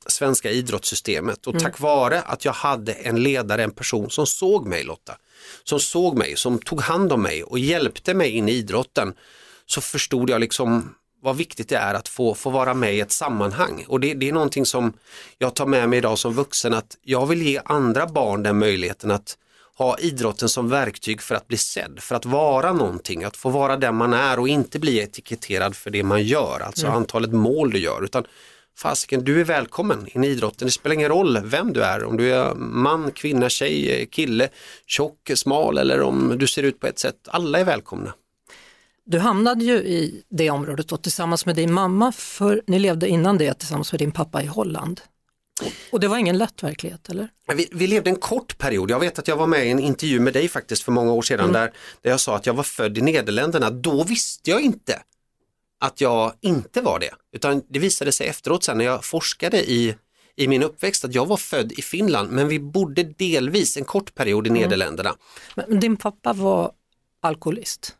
svenska 0.07 0.51
idrottssystemet 0.51 1.47
och 1.47 1.53
mm. 1.53 1.63
tack 1.63 1.81
vare 1.81 2.23
att 2.23 2.45
jag 2.45 2.53
hade 2.53 2.93
en 2.93 3.23
ledare, 3.23 3.63
en 3.63 3.71
person 3.71 4.11
som 4.11 4.27
såg 4.27 4.67
mig 4.67 4.85
Lotta, 4.85 5.17
som 5.65 5.81
såg 5.81 6.19
mig, 6.19 6.37
som 6.37 6.59
tog 6.59 6.81
hand 6.81 7.13
om 7.13 7.23
mig 7.23 7.43
och 7.43 7.59
hjälpte 7.59 8.15
mig 8.15 8.31
in 8.31 8.49
i 8.49 8.53
idrotten 8.53 9.15
så 9.67 9.81
förstod 9.81 10.31
jag 10.31 10.41
liksom 10.41 10.95
vad 11.23 11.37
viktigt 11.37 11.69
det 11.69 11.77
är 11.77 11.95
att 11.95 12.09
få, 12.09 12.35
få 12.35 12.51
vara 12.51 12.75
med 12.75 12.95
i 12.95 13.01
ett 13.01 13.13
sammanhang. 13.13 13.85
Och 13.89 14.01
det, 14.01 14.15
det, 14.15 14.29
är 14.29 14.33
någonting 14.33 14.67
som 14.67 14.93
jag 15.39 15.55
tar 15.55 15.67
med 15.67 15.89
mig 15.89 15.99
idag 15.99 16.19
som 16.19 16.35
vuxen 16.35 16.75
att 16.75 16.97
jag 17.03 17.27
vill 17.27 17.43
ge 17.43 17.61
andra 17.65 18.07
barn 18.07 18.43
den 18.43 18.59
möjligheten 18.59 19.11
att 19.11 19.39
ha 19.77 19.99
idrotten 19.99 20.49
som 20.49 20.69
verktyg 20.69 21.23
för 21.23 21.35
att 21.35 21.49
bli 21.49 21.57
sedd, 21.57 21.99
för 22.01 22.15
att 22.15 22.25
vara 22.25 22.73
någonting, 22.73 23.25
att 23.25 23.37
få 23.37 23.49
vara 23.49 23.77
den 23.77 23.95
man 23.95 24.13
är 24.13 24.39
och 24.39 24.49
inte 24.49 24.79
bli 24.79 24.99
etiketterad 24.99 25.77
för 25.77 25.91
det 25.91 26.03
man 26.03 26.23
gör, 26.23 26.61
alltså 26.61 26.87
mm. 26.87 26.97
antalet 26.97 27.33
mål 27.33 27.71
du 27.71 27.79
gör. 27.79 28.05
utan 28.05 28.25
Fasiken, 28.77 29.25
du 29.25 29.41
är 29.41 29.45
välkommen 29.45 30.07
in 30.15 30.25
i 30.25 30.29
idrotten. 30.29 30.67
Det 30.67 30.73
spelar 30.73 30.95
ingen 30.95 31.09
roll 31.09 31.41
vem 31.45 31.73
du 31.73 31.85
är, 31.85 32.05
om 32.05 32.17
du 32.17 32.35
är 32.35 32.55
man, 32.55 33.11
kvinna, 33.11 33.49
tjej, 33.49 34.09
kille, 34.11 34.49
tjock, 34.87 35.31
smal 35.35 35.79
eller 35.79 36.01
om 36.01 36.35
du 36.39 36.47
ser 36.47 36.63
ut 36.63 36.81
på 36.81 36.87
ett 36.87 36.99
sätt. 36.99 37.17
Alla 37.29 37.59
är 37.59 37.65
välkomna. 37.65 38.13
Du 39.05 39.19
hamnade 39.19 39.65
ju 39.65 39.75
i 39.75 40.25
det 40.31 40.51
området 40.51 40.89
då, 40.89 40.97
tillsammans 40.97 41.47
med 41.47 41.57
din 41.57 41.73
mamma, 41.73 42.13
för 42.13 42.63
ni 42.67 42.79
levde 42.79 43.09
innan 43.09 43.39
det 43.39 43.55
tillsammans 43.55 43.93
med 43.93 43.99
din 43.99 44.13
pappa 44.13 44.43
i 44.43 44.47
Holland. 44.47 45.01
Och 45.93 46.01
det 46.01 46.09
var 46.09 46.19
ingen 46.19 46.39
lätt 46.39 46.63
verklighet 46.63 47.09
eller? 47.09 47.29
Vi, 47.55 47.69
vi, 47.73 47.87
levde 47.87 48.11
en 48.11 48.17
kort 48.17 48.59
period. 48.59 48.91
Jag 48.91 49.01
vet 49.01 49.19
att 49.19 49.29
jag 49.29 49.37
var 49.37 49.47
med 49.47 49.67
i 49.67 49.71
en 49.71 49.79
intervju 49.79 50.21
med 50.21 50.33
dig 50.33 50.49
faktiskt 50.49 50.83
för 50.83 50.93
många 50.93 51.13
år 51.13 51.23
sedan 51.23 51.41
mm. 51.41 51.53
där, 51.53 51.73
där 52.03 52.11
jag 52.11 52.21
sa 52.21 52.37
att 52.37 52.47
jag 52.47 52.55
var 52.55 52.63
född 52.63 52.99
i 52.99 53.01
Nederländerna. 53.01 53.71
Då 53.71 54.05
visste 54.05 54.51
jag 54.51 54.61
inte 54.61 55.03
att 55.81 56.01
jag 56.01 56.33
inte 56.41 56.81
var 56.81 56.99
det. 56.99 57.11
Utan 57.33 57.63
det 57.69 57.79
visade 57.79 58.13
sig 58.13 58.29
efteråt 58.29 58.65
sen 58.65 58.79
när 58.79 58.85
jag 58.85 59.05
forskade 59.05 59.71
i, 59.71 59.95
i 60.37 60.49
min 60.49 60.63
uppväxt 60.63 61.05
att 61.05 61.15
jag 61.15 61.27
var 61.27 61.37
född 61.37 61.73
i 61.73 61.83
Finland 61.83 62.31
men 62.31 62.49
vi 62.49 62.61
bodde 62.61 63.03
delvis 63.03 63.77
en 63.77 63.85
kort 63.85 64.15
period 64.15 64.47
i 64.47 64.51
mm. 64.51 64.63
Nederländerna. 64.63 65.17
Men 65.57 65.81
din 65.81 65.97
pappa 65.97 66.33
var 66.33 66.73
alkoholist? 67.21 67.97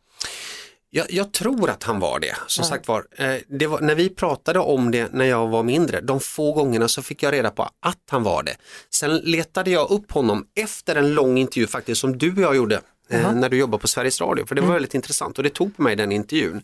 Jag, 0.95 1.11
jag, 1.11 1.31
tror 1.31 1.69
att 1.69 1.83
han 1.83 1.99
var 1.99 2.19
det. 2.19 2.35
Som 2.47 2.63
ja. 2.63 2.69
sagt 2.69 2.87
var, 2.87 3.05
eh, 3.17 3.35
det 3.47 3.67
var, 3.67 3.81
när 3.81 3.95
vi 3.95 4.09
pratade 4.09 4.59
om 4.59 4.91
det 4.91 5.13
när 5.13 5.25
jag 5.25 5.47
var 5.47 5.63
mindre, 5.63 6.01
de 6.01 6.19
få 6.19 6.53
gångerna 6.53 6.87
så 6.87 7.01
fick 7.01 7.23
jag 7.23 7.33
reda 7.33 7.51
på 7.51 7.63
att 7.63 8.01
han 8.09 8.23
var 8.23 8.43
det. 8.43 8.55
Sen 8.89 9.17
letade 9.17 9.71
jag 9.71 9.91
upp 9.91 10.11
honom 10.11 10.45
efter 10.55 10.95
en 10.95 11.13
lång 11.13 11.37
intervju 11.37 11.67
faktiskt 11.67 12.01
som 12.01 12.17
du 12.17 12.31
och 12.31 12.41
jag 12.41 12.55
gjorde 12.55 12.81
eh, 13.09 13.33
när 13.33 13.49
du 13.49 13.57
jobbade 13.57 13.81
på 13.81 13.87
Sveriges 13.87 14.21
Radio, 14.21 14.45
för 14.45 14.55
det 14.55 14.61
var 14.61 14.67
mm. 14.67 14.73
väldigt 14.73 14.93
intressant 14.93 15.37
och 15.37 15.43
det 15.43 15.49
tog 15.49 15.75
på 15.77 15.81
mig 15.81 15.95
den 15.95 16.11
intervjun. 16.11 16.61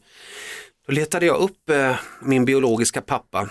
Då 0.88 0.93
letade 0.93 1.25
jag 1.25 1.38
upp 1.38 1.69
eh, 1.69 1.95
min 2.21 2.45
biologiska 2.45 3.01
pappa 3.01 3.50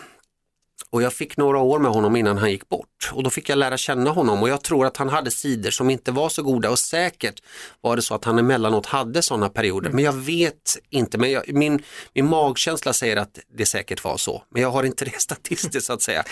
och 0.91 1.03
jag 1.03 1.13
fick 1.13 1.37
några 1.37 1.59
år 1.59 1.79
med 1.79 1.91
honom 1.91 2.17
innan 2.17 2.39
han 2.39 2.51
gick 2.51 2.69
bort 2.69 3.11
och 3.13 3.23
då 3.23 3.31
fick 3.31 3.49
jag 3.49 3.59
lära 3.59 3.77
känna 3.77 4.11
honom 4.11 4.43
och 4.43 4.49
jag 4.49 4.63
tror 4.63 4.87
att 4.87 4.97
han 4.97 5.09
hade 5.09 5.31
sidor 5.31 5.71
som 5.71 5.91
inte 5.91 6.13
var 6.13 6.29
så 6.29 6.43
goda 6.43 6.71
och 6.71 6.79
säkert 6.79 7.43
var 7.81 7.97
det 7.97 8.03
så 8.03 8.15
att 8.15 8.25
han 8.25 8.39
emellanåt 8.39 8.87
hade 8.87 9.23
sådana 9.23 9.49
perioder. 9.49 9.91
Men 9.91 10.05
jag 10.05 10.13
vet 10.13 10.79
inte, 10.91 11.19
men 11.19 11.31
jag, 11.31 11.55
min, 11.55 11.83
min 12.15 12.29
magkänsla 12.29 12.93
säger 12.93 13.17
att 13.17 13.39
det 13.49 13.67
säkert 13.67 14.05
var 14.05 14.17
så. 14.17 14.43
Men 14.51 14.63
jag 14.63 14.71
har 14.71 14.85
inte 14.85 15.05
det 15.05 15.15
statistiskt 15.21 15.87
så 15.87 15.93
att 15.93 16.03
säga. 16.03 16.25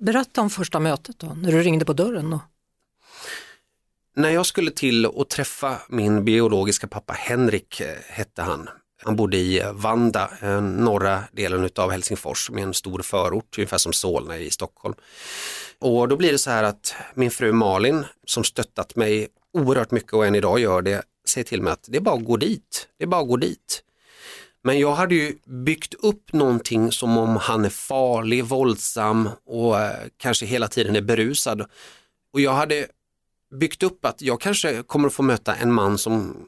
Berätta 0.00 0.40
om 0.40 0.50
första 0.50 0.80
mötet 0.80 1.18
då, 1.18 1.26
när 1.26 1.52
du 1.52 1.62
ringde 1.62 1.84
på 1.84 1.92
dörren. 1.92 2.30
Då. 2.30 2.40
När 4.16 4.30
jag 4.30 4.46
skulle 4.46 4.70
till 4.70 5.06
och 5.06 5.28
träffa 5.28 5.78
min 5.88 6.24
biologiska 6.24 6.86
pappa 6.86 7.12
Henrik 7.12 7.80
eh, 7.80 7.96
hette 8.08 8.42
han 8.42 8.68
han 9.04 9.16
bodde 9.16 9.36
i 9.36 9.62
Vanda, 9.72 10.30
eh, 10.40 10.60
norra 10.60 11.24
delen 11.32 11.70
av 11.76 11.90
Helsingfors 11.90 12.50
med 12.50 12.62
en 12.62 12.74
stor 12.74 13.02
förort, 13.02 13.58
ungefär 13.58 13.78
som 13.78 13.92
Solna 13.92 14.38
i 14.38 14.50
Stockholm. 14.50 14.94
Och 15.78 16.08
då 16.08 16.16
blir 16.16 16.32
det 16.32 16.38
så 16.38 16.50
här 16.50 16.62
att 16.64 16.94
min 17.14 17.30
fru 17.30 17.52
Malin, 17.52 18.04
som 18.26 18.44
stöttat 18.44 18.96
mig 18.96 19.28
oerhört 19.52 19.90
mycket 19.90 20.12
och 20.12 20.26
än 20.26 20.34
idag 20.34 20.58
gör 20.58 20.82
det, 20.82 21.02
säger 21.28 21.44
till 21.44 21.62
mig 21.62 21.72
att 21.72 21.86
det 21.88 21.96
är 21.96 22.00
bara 22.00 22.14
att 22.14 22.24
gå 22.24 22.36
dit, 22.36 22.88
det 22.98 23.04
är 23.04 23.08
bara 23.08 23.20
att 23.20 23.28
gå 23.28 23.36
dit. 23.36 23.82
Men 24.64 24.78
jag 24.78 24.94
hade 24.94 25.14
ju 25.14 25.38
byggt 25.44 25.94
upp 25.94 26.32
någonting 26.32 26.92
som 26.92 27.18
om 27.18 27.36
han 27.36 27.64
är 27.64 27.70
farlig, 27.70 28.44
våldsam 28.44 29.28
och 29.46 29.80
eh, 29.80 29.96
kanske 30.16 30.46
hela 30.46 30.68
tiden 30.68 30.96
är 30.96 31.00
berusad. 31.00 31.60
Och 32.32 32.40
jag 32.40 32.52
hade 32.52 32.86
byggt 33.60 33.82
upp 33.82 34.04
att 34.04 34.22
jag 34.22 34.40
kanske 34.40 34.82
kommer 34.82 35.08
att 35.08 35.14
få 35.14 35.22
möta 35.22 35.54
en 35.54 35.72
man 35.72 35.98
som 35.98 36.46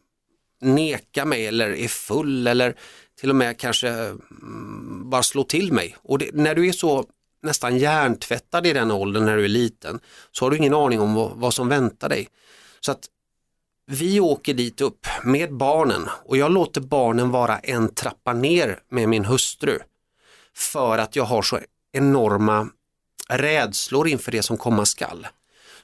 neka 0.65 1.25
mig 1.25 1.47
eller 1.47 1.71
är 1.71 1.89
full 1.89 2.47
eller 2.47 2.77
till 3.21 3.31
och 3.31 3.37
med 3.37 3.59
kanske 3.59 3.89
mm, 3.89 5.11
bara 5.11 5.23
slå 5.23 5.45
till 5.45 5.73
mig. 5.73 5.97
Och 6.03 6.19
det, 6.19 6.31
när 6.35 6.55
du 6.55 6.69
är 6.69 6.73
så 6.73 7.05
nästan 7.43 7.79
hjärntvättad 7.79 8.67
i 8.67 8.73
den 8.73 8.91
åldern 8.91 9.25
när 9.25 9.37
du 9.37 9.45
är 9.45 9.49
liten 9.49 10.01
så 10.33 10.45
har 10.45 10.51
du 10.51 10.57
ingen 10.57 10.75
aning 10.75 11.01
om 11.01 11.15
vad, 11.15 11.33
vad 11.37 11.55
som 11.55 11.69
väntar 11.69 12.09
dig. 12.09 12.29
Så 12.81 12.93
att 12.93 13.09
vi 13.87 14.21
åker 14.21 14.55
dit 14.55 14.81
upp 14.81 15.07
med 15.25 15.57
barnen 15.57 16.09
och 16.25 16.37
jag 16.37 16.53
låter 16.53 16.81
barnen 16.81 17.31
vara 17.31 17.59
en 17.59 17.95
trappa 17.95 18.33
ner 18.33 18.79
med 18.89 19.09
min 19.09 19.25
hustru 19.25 19.79
för 20.57 20.99
att 20.99 21.17
jag 21.17 21.25
har 21.25 21.43
så 21.43 21.59
enorma 21.93 22.69
rädslor 23.29 24.09
inför 24.09 24.33
det 24.33 24.43
som 24.43 24.57
komma 24.57 24.85
skall. 24.85 25.27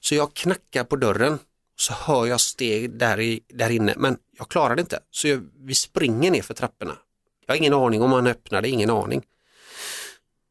Så 0.01 0.15
jag 0.15 0.35
knackar 0.35 0.85
på 0.85 0.97
dörren 0.97 1.39
så 1.81 1.93
hör 1.93 2.27
jag 2.27 2.41
steg 2.41 2.91
där, 2.91 3.21
i, 3.21 3.41
där 3.49 3.71
inne 3.71 3.95
men 3.97 4.19
jag 4.39 4.49
klarar 4.49 4.77
det 4.77 4.81
inte. 4.81 5.01
Så 5.11 5.29
jag, 5.29 5.49
vi 5.59 5.75
springer 5.75 6.31
ner 6.31 6.43
för 6.43 6.55
trapporna. 6.55 6.99
Jag 7.47 7.55
har 7.55 7.59
ingen 7.59 7.75
aning 7.75 8.03
om 8.03 8.13
han 8.13 8.27
öppnade, 8.27 8.69
ingen 8.69 8.91
aning. 8.91 9.23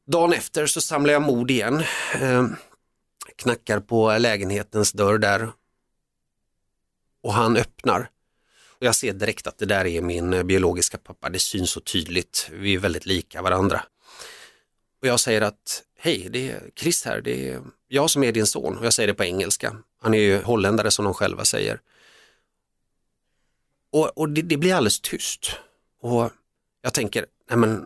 Dagen 0.07 0.33
efter 0.33 0.65
så 0.65 0.81
samlar 0.81 1.13
jag 1.13 1.21
mod 1.21 1.51
igen. 1.51 1.83
Eh, 2.21 2.47
knackar 3.35 3.79
på 3.79 4.17
lägenhetens 4.17 4.91
dörr 4.91 5.17
där. 5.17 5.51
Och 7.23 7.33
han 7.33 7.57
öppnar. 7.57 8.09
Och 8.79 8.85
jag 8.85 8.95
ser 8.95 9.13
direkt 9.13 9.47
att 9.47 9.57
det 9.57 9.65
där 9.65 9.85
är 9.85 10.01
min 10.01 10.33
eh, 10.33 10.43
biologiska 10.43 10.97
pappa. 10.97 11.29
Det 11.29 11.39
syns 11.39 11.71
så 11.71 11.79
tydligt. 11.79 12.49
Vi 12.51 12.73
är 12.73 12.79
väldigt 12.79 13.05
lika 13.05 13.41
varandra. 13.41 13.83
Och 15.01 15.07
jag 15.07 15.19
säger 15.19 15.41
att 15.41 15.83
hej, 15.97 16.27
det 16.31 16.51
är 16.51 16.69
Chris 16.75 17.05
här. 17.05 17.21
Det 17.21 17.49
är 17.49 17.61
jag 17.87 18.09
som 18.09 18.23
är 18.23 18.31
din 18.31 18.47
son. 18.47 18.77
Och 18.77 18.85
jag 18.85 18.93
säger 18.93 19.07
det 19.07 19.13
på 19.13 19.23
engelska. 19.23 19.77
Han 20.01 20.13
är 20.13 20.19
ju 20.19 20.41
holländare 20.41 20.91
som 20.91 21.05
de 21.05 21.13
själva 21.13 21.45
säger. 21.45 21.79
Och, 23.91 24.17
och 24.17 24.29
det, 24.29 24.41
det, 24.41 24.57
blir 24.57 24.73
alldeles 24.73 24.99
tyst. 24.99 25.51
Och 26.01 26.31
jag 26.81 26.93
tänker, 26.93 27.25
nej 27.49 27.57
men 27.57 27.85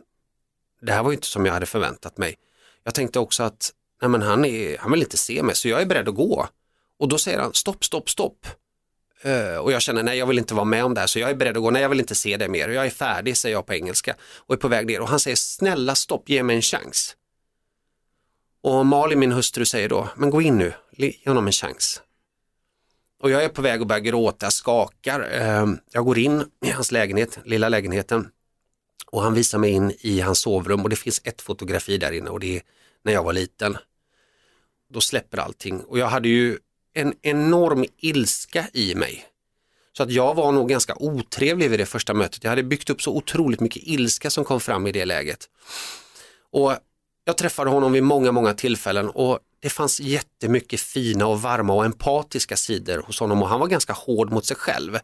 det 0.82 0.91
här 0.91 1.03
var 1.03 1.12
ju 1.12 1.15
inte 1.15 1.27
som 1.27 1.46
jag 1.46 1.53
hade 1.53 1.65
förväntat 1.65 2.17
mig. 2.17 2.36
Jag 2.84 2.93
tänkte 2.93 3.20
också 3.20 3.43
att 3.43 3.72
nej 4.01 4.10
men 4.10 4.22
han, 4.22 4.46
är, 4.46 4.77
han 4.77 4.91
vill 4.91 5.01
inte 5.01 5.17
se 5.17 5.43
mig 5.43 5.55
så 5.55 5.67
jag 5.67 5.82
är 5.82 5.86
beredd 5.86 6.10
att 6.10 6.15
gå. 6.15 6.48
Och 7.00 7.08
då 7.08 7.17
säger 7.17 7.39
han 7.39 7.53
stopp, 7.53 7.86
stopp, 7.86 8.10
stopp. 8.10 8.48
Uh, 9.25 9.58
och 9.58 9.72
jag 9.72 9.82
känner 9.82 10.03
nej 10.03 10.17
jag 10.17 10.25
vill 10.25 10.38
inte 10.38 10.53
vara 10.53 10.65
med 10.65 10.86
om 10.86 10.93
det 10.93 11.00
här 11.00 11.08
så 11.08 11.20
jag 11.20 11.29
är 11.29 11.36
beredd 11.36 11.58
att 11.58 11.63
gå, 11.63 11.72
nej 11.72 11.82
jag 11.82 11.89
vill 11.89 12.00
inte 12.00 12.15
se 12.15 12.38
det 12.38 12.48
mer. 12.48 12.70
Jag 12.70 12.86
är 12.86 12.89
färdig 12.89 13.38
säger 13.38 13.55
jag 13.55 13.65
på 13.65 13.74
engelska 13.74 14.15
och 14.22 14.55
är 14.55 14.58
på 14.58 14.67
väg 14.67 14.86
ner 14.88 15.01
och 15.01 15.08
han 15.08 15.20
säger 15.20 15.38
snälla 15.38 15.96
stopp, 15.96 16.29
ge 16.29 16.43
mig 16.43 16.55
en 16.55 16.62
chans. 16.62 17.15
Och 18.63 18.86
Malin, 18.86 19.20
min 19.20 19.32
hustru, 19.32 19.65
säger 19.65 19.89
då, 19.89 20.10
men 20.15 20.29
gå 20.29 20.41
in 20.41 20.58
nu, 20.58 20.74
ge 20.91 21.13
honom 21.25 21.48
en 21.48 21.53
chans. 21.53 22.01
Och 23.20 23.29
jag 23.29 23.43
är 23.43 23.50
på 23.50 23.62
väg 23.62 23.82
att 23.82 23.88
börja 23.88 24.00
gråta, 24.00 24.51
skakar. 24.51 25.29
Ehm, 25.32 25.79
jag 25.91 26.05
går 26.05 26.17
in 26.17 26.46
i 26.65 26.70
hans 26.70 26.91
lägenhet, 26.91 27.39
lilla 27.46 27.70
lägenheten. 27.70 28.29
Och 29.08 29.22
han 29.22 29.34
visar 29.34 29.58
mig 29.58 29.72
in 29.72 29.93
i 30.00 30.20
hans 30.20 30.39
sovrum 30.39 30.82
och 30.82 30.89
det 30.89 30.96
finns 30.96 31.22
ett 31.24 31.41
fotografi 31.41 31.98
där 31.98 32.12
inne 32.12 32.29
och 32.29 32.39
det 32.39 32.55
är 32.58 32.62
när 33.03 33.13
jag 33.13 33.24
var 33.24 33.34
liten. 33.34 33.77
Då 34.89 35.01
släpper 35.01 35.38
allting 35.38 35.82
och 35.82 36.00
jag 36.00 36.08
hade 36.08 36.29
ju 36.29 36.58
en 36.93 37.13
enorm 37.22 37.86
ilska 37.98 38.67
i 38.74 38.96
mig. 38.96 39.25
Så 39.98 40.03
att 40.03 40.12
jag 40.12 40.36
var 40.36 40.51
nog 40.51 40.70
ganska 40.70 40.96
otrevlig 40.96 41.70
vid 41.70 41.79
det 41.79 41.86
första 41.86 42.13
mötet. 42.13 42.43
Jag 42.43 42.50
hade 42.51 42.63
byggt 42.63 42.89
upp 42.89 43.01
så 43.01 43.15
otroligt 43.15 43.60
mycket 43.60 43.84
ilska 43.86 44.29
som 44.29 44.46
kom 44.46 44.60
fram 44.60 44.88
i 44.88 44.91
det 44.91 45.05
läget. 45.05 45.50
Och 46.51 46.77
jag 47.25 47.37
träffade 47.37 47.69
honom 47.69 47.91
vid 47.91 48.03
många, 48.03 48.31
många 48.31 48.53
tillfällen 48.53 49.09
och 49.09 49.39
det 49.59 49.69
fanns 49.69 49.99
jättemycket 49.99 50.79
fina 50.81 51.27
och 51.27 51.41
varma 51.41 51.73
och 51.73 51.85
empatiska 51.85 52.55
sidor 52.55 53.03
hos 53.07 53.19
honom 53.19 53.43
och 53.43 53.49
han 53.49 53.59
var 53.59 53.67
ganska 53.67 53.93
hård 53.93 54.31
mot 54.31 54.45
sig 54.45 54.57
själv. 54.57 54.99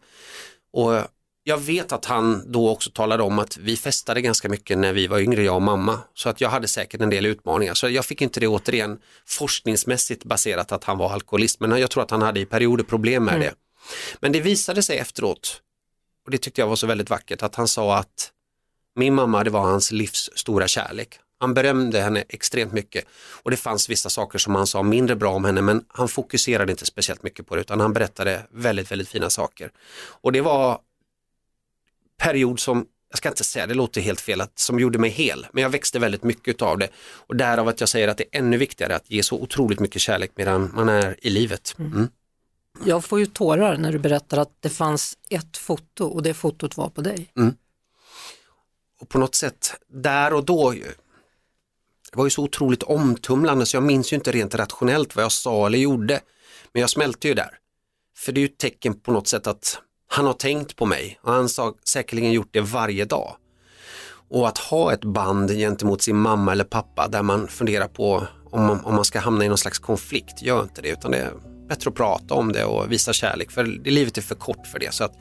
Och 0.72 1.02
jag 1.44 1.58
vet 1.58 1.92
att 1.92 2.04
han 2.04 2.52
då 2.52 2.70
också 2.70 2.90
talade 2.90 3.22
om 3.22 3.38
att 3.38 3.56
vi 3.56 3.76
festade 3.76 4.20
ganska 4.20 4.48
mycket 4.48 4.78
när 4.78 4.92
vi 4.92 5.06
var 5.06 5.18
yngre, 5.18 5.42
jag 5.42 5.54
och 5.54 5.62
mamma. 5.62 5.98
Så 6.14 6.28
att 6.28 6.40
jag 6.40 6.48
hade 6.48 6.68
säkert 6.68 7.00
en 7.00 7.10
del 7.10 7.26
utmaningar. 7.26 7.74
Så 7.74 7.88
jag 7.88 8.04
fick 8.04 8.22
inte 8.22 8.40
det 8.40 8.46
återigen 8.46 8.98
forskningsmässigt 9.26 10.24
baserat 10.24 10.72
att 10.72 10.84
han 10.84 10.98
var 10.98 11.12
alkoholist. 11.12 11.60
Men 11.60 11.80
jag 11.80 11.90
tror 11.90 12.02
att 12.02 12.10
han 12.10 12.22
hade 12.22 12.40
i 12.40 12.46
perioder 12.46 12.84
problem 12.84 13.24
med 13.24 13.34
mm. 13.34 13.46
det. 13.46 13.54
Men 14.20 14.32
det 14.32 14.40
visade 14.40 14.82
sig 14.82 14.98
efteråt, 14.98 15.62
och 16.24 16.30
det 16.30 16.38
tyckte 16.38 16.60
jag 16.60 16.68
var 16.68 16.76
så 16.76 16.86
väldigt 16.86 17.10
vackert, 17.10 17.42
att 17.42 17.54
han 17.54 17.68
sa 17.68 17.96
att 17.96 18.32
min 18.96 19.14
mamma 19.14 19.44
det 19.44 19.50
var 19.50 19.60
hans 19.60 19.92
livs 19.92 20.30
stora 20.34 20.68
kärlek. 20.68 21.18
Han 21.40 21.54
berömde 21.54 22.00
henne 22.00 22.24
extremt 22.28 22.72
mycket 22.72 23.04
och 23.42 23.50
det 23.50 23.56
fanns 23.56 23.90
vissa 23.90 24.10
saker 24.10 24.38
som 24.38 24.54
han 24.54 24.66
sa 24.66 24.82
mindre 24.82 25.16
bra 25.16 25.32
om 25.32 25.44
henne 25.44 25.62
men 25.62 25.84
han 25.88 26.08
fokuserade 26.08 26.72
inte 26.72 26.86
speciellt 26.86 27.22
mycket 27.22 27.46
på 27.46 27.54
det 27.54 27.60
utan 27.60 27.80
han 27.80 27.92
berättade 27.92 28.46
väldigt, 28.50 28.90
väldigt 28.90 29.08
fina 29.08 29.30
saker. 29.30 29.70
Och 30.00 30.32
det 30.32 30.40
var 30.40 30.80
period 32.18 32.60
som, 32.60 32.86
jag 33.08 33.18
ska 33.18 33.28
inte 33.28 33.44
säga 33.44 33.66
det 33.66 33.74
låter 33.74 34.00
helt 34.00 34.20
fel, 34.20 34.40
att, 34.40 34.58
som 34.58 34.80
gjorde 34.80 34.98
mig 34.98 35.10
hel, 35.10 35.46
men 35.52 35.62
jag 35.62 35.70
växte 35.70 35.98
väldigt 35.98 36.22
mycket 36.22 36.62
av 36.62 36.78
det 36.78 36.88
och 36.98 37.36
därav 37.36 37.68
att 37.68 37.80
jag 37.80 37.88
säger 37.88 38.08
att 38.08 38.18
det 38.18 38.24
är 38.32 38.38
ännu 38.38 38.56
viktigare 38.56 38.96
att 38.96 39.10
ge 39.10 39.22
så 39.22 39.36
otroligt 39.36 39.80
mycket 39.80 40.02
kärlek 40.02 40.30
medan 40.34 40.70
man 40.74 40.88
är 40.88 41.16
i 41.22 41.30
livet. 41.30 41.74
Mm. 41.78 41.92
mm. 41.92 42.08
Jag 42.84 43.04
får 43.04 43.18
ju 43.20 43.26
tårar 43.26 43.76
när 43.76 43.92
du 43.92 43.98
berättar 43.98 44.38
att 44.38 44.52
det 44.60 44.68
fanns 44.68 45.18
ett 45.30 45.56
foto 45.56 46.04
och 46.04 46.22
det 46.22 46.34
fotot 46.34 46.76
var 46.76 46.88
på 46.88 47.00
dig. 47.00 47.32
Mm. 47.36 47.54
Och 49.00 49.08
på 49.08 49.18
något 49.18 49.34
sätt, 49.34 49.74
där 49.88 50.32
och 50.32 50.44
då, 50.44 50.74
det 52.12 52.18
var 52.18 52.24
ju 52.24 52.30
så 52.30 52.42
otroligt 52.42 52.82
omtumlande 52.82 53.66
så 53.66 53.76
jag 53.76 53.82
minns 53.82 54.12
ju 54.12 54.16
inte 54.16 54.32
rent 54.32 54.54
rationellt 54.54 55.16
vad 55.16 55.24
jag 55.24 55.32
sa 55.32 55.66
eller 55.66 55.78
gjorde. 55.78 56.20
Men 56.72 56.80
jag 56.80 56.90
smälte 56.90 57.28
ju 57.28 57.34
där. 57.34 57.50
För 58.16 58.32
det 58.32 58.38
är 58.38 58.42
ju 58.42 58.48
ett 58.48 58.58
tecken 58.58 59.00
på 59.00 59.12
något 59.12 59.28
sätt 59.28 59.46
att 59.46 59.78
han 60.08 60.26
har 60.26 60.32
tänkt 60.32 60.76
på 60.76 60.86
mig 60.86 61.18
och 61.22 61.32
han 61.32 61.42
har 61.42 61.88
säkerligen 61.88 62.32
gjort 62.32 62.48
det 62.50 62.60
varje 62.60 63.04
dag. 63.04 63.36
Och 64.30 64.48
att 64.48 64.58
ha 64.58 64.92
ett 64.92 65.04
band 65.04 65.50
gentemot 65.50 66.02
sin 66.02 66.16
mamma 66.16 66.52
eller 66.52 66.64
pappa 66.64 67.08
där 67.08 67.22
man 67.22 67.48
funderar 67.48 67.88
på 67.88 68.26
om 68.50 68.66
man, 68.66 68.84
om 68.84 68.94
man 68.94 69.04
ska 69.04 69.18
hamna 69.20 69.44
i 69.44 69.48
någon 69.48 69.58
slags 69.58 69.78
konflikt, 69.78 70.42
gör 70.42 70.62
inte 70.62 70.82
det 70.82 70.88
utan 70.88 71.10
det 71.10 71.18
är 71.18 71.32
bättre 71.68 71.90
att 71.90 71.96
prata 71.96 72.34
om 72.34 72.52
det 72.52 72.64
och 72.64 72.92
visa 72.92 73.12
kärlek 73.12 73.50
för 73.50 73.64
det, 73.64 73.90
livet 73.90 74.18
är 74.18 74.22
för 74.22 74.34
kort 74.34 74.66
för 74.66 74.78
det. 74.78 74.94
Så 74.94 75.04
att 75.04 75.12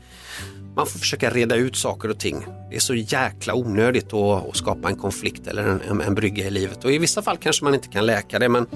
man 0.80 0.88
får 0.88 1.00
försöka 1.00 1.30
reda 1.30 1.56
ut 1.56 1.76
saker 1.76 2.10
och 2.10 2.20
ting. 2.20 2.46
Det 2.70 2.76
är 2.76 2.80
så 2.80 2.96
jäkla 2.96 3.54
onödigt 3.54 4.14
att, 4.14 4.50
att 4.50 4.56
skapa 4.56 4.90
en 4.90 4.96
konflikt 4.96 5.48
eller 5.48 5.64
en, 5.64 5.82
en, 5.90 6.02
en 6.02 6.16
brygga 6.16 6.48
i 6.48 6.52
livet 6.52 6.86
och 6.86 6.92
i 6.92 6.98
vissa 6.98 7.22
fall 7.22 7.38
kanske 7.38 7.64
man 7.64 7.74
inte 7.74 7.88
kan 7.88 8.06
läka 8.06 8.40
det 8.40 8.50
men 8.50 8.68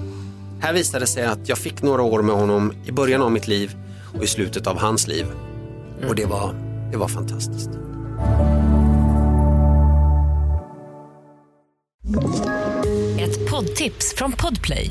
Här 0.60 0.72
visade 0.72 1.02
det 1.02 1.06
sig 1.06 1.24
att 1.24 1.48
jag 1.48 1.58
fick 1.58 1.82
några 1.82 2.02
år 2.02 2.22
med 2.22 2.36
honom 2.36 2.72
i 2.86 2.92
början 2.92 3.22
av 3.22 3.32
mitt 3.32 3.48
liv 3.48 3.76
och 4.18 4.24
i 4.24 4.26
slutet 4.26 4.66
av 4.66 4.78
hans 4.78 5.06
liv. 5.06 5.26
Och 6.08 6.14
det 6.14 6.26
var, 6.26 6.54
det 6.90 6.96
var 6.96 7.08
fantastiskt. 7.08 7.70
Ett 13.18 13.50
poddtips 13.50 14.14
från 14.16 14.32
Podplay. 14.32 14.90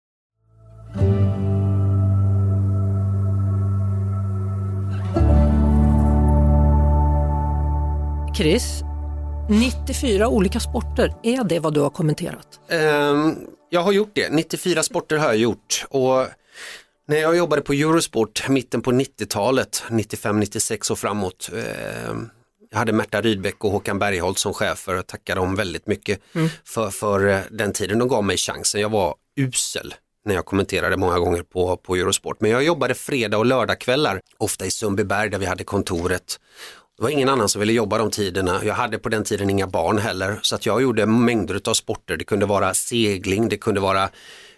Chris, 8.41 8.81
94 9.49 10.27
olika 10.27 10.59
sporter, 10.59 11.13
är 11.23 11.43
det 11.43 11.59
vad 11.59 11.73
du 11.73 11.79
har 11.79 11.89
kommenterat? 11.89 12.59
Ehm, 12.69 13.35
jag 13.69 13.81
har 13.81 13.91
gjort 13.91 14.11
det, 14.13 14.29
94 14.31 14.83
sporter 14.83 15.17
har 15.17 15.25
jag 15.25 15.37
gjort 15.37 15.85
och 15.89 16.25
när 17.07 17.17
jag 17.17 17.37
jobbade 17.37 17.61
på 17.61 17.73
Eurosport 17.73 18.49
mitten 18.49 18.81
på 18.81 18.91
90-talet, 18.91 19.83
95-96 19.89 20.91
och 20.91 20.99
framåt, 20.99 21.49
ehm, 21.53 22.29
jag 22.71 22.77
hade 22.77 22.93
Märta 22.93 23.21
Rydbeck 23.21 23.63
och 23.63 23.71
Håkan 23.71 23.99
Bergholt 23.99 24.37
som 24.39 24.53
chefer 24.53 24.99
och 24.99 25.07
tackar 25.07 25.35
dem 25.35 25.55
väldigt 25.55 25.87
mycket 25.87 26.19
för, 26.65 26.89
för 26.89 27.27
eh, 27.27 27.39
den 27.51 27.73
tiden. 27.73 27.99
De 27.99 28.07
gav 28.07 28.23
mig 28.23 28.37
chansen, 28.37 28.81
jag 28.81 28.89
var 28.89 29.15
usel 29.35 29.93
när 30.25 30.35
jag 30.35 30.45
kommenterade 30.45 30.97
många 30.97 31.19
gånger 31.19 31.43
på, 31.43 31.77
på 31.77 31.95
Eurosport. 31.95 32.41
Men 32.41 32.51
jag 32.51 32.63
jobbade 32.63 32.93
fredag 32.93 33.37
och 33.37 33.45
lördagkvällar, 33.45 34.21
ofta 34.37 34.65
i 34.65 34.71
Sundbyberg 34.71 35.29
där 35.29 35.39
vi 35.39 35.45
hade 35.45 35.63
kontoret. 35.63 36.39
Det 37.01 37.05
var 37.05 37.11
ingen 37.11 37.29
annan 37.29 37.49
som 37.49 37.59
ville 37.59 37.73
jobba 37.73 37.97
de 37.97 38.11
tiderna. 38.11 38.61
Jag 38.65 38.73
hade 38.73 38.99
på 38.99 39.09
den 39.09 39.23
tiden 39.23 39.49
inga 39.49 39.67
barn 39.67 39.97
heller 39.97 40.39
så 40.41 40.55
att 40.55 40.65
jag 40.65 40.81
gjorde 40.81 41.05
mängder 41.05 41.61
av 41.65 41.73
sporter. 41.73 42.17
Det 42.17 42.23
kunde 42.23 42.45
vara 42.45 42.73
segling, 42.73 43.49
det 43.49 43.57
kunde 43.57 43.81
vara 43.81 44.09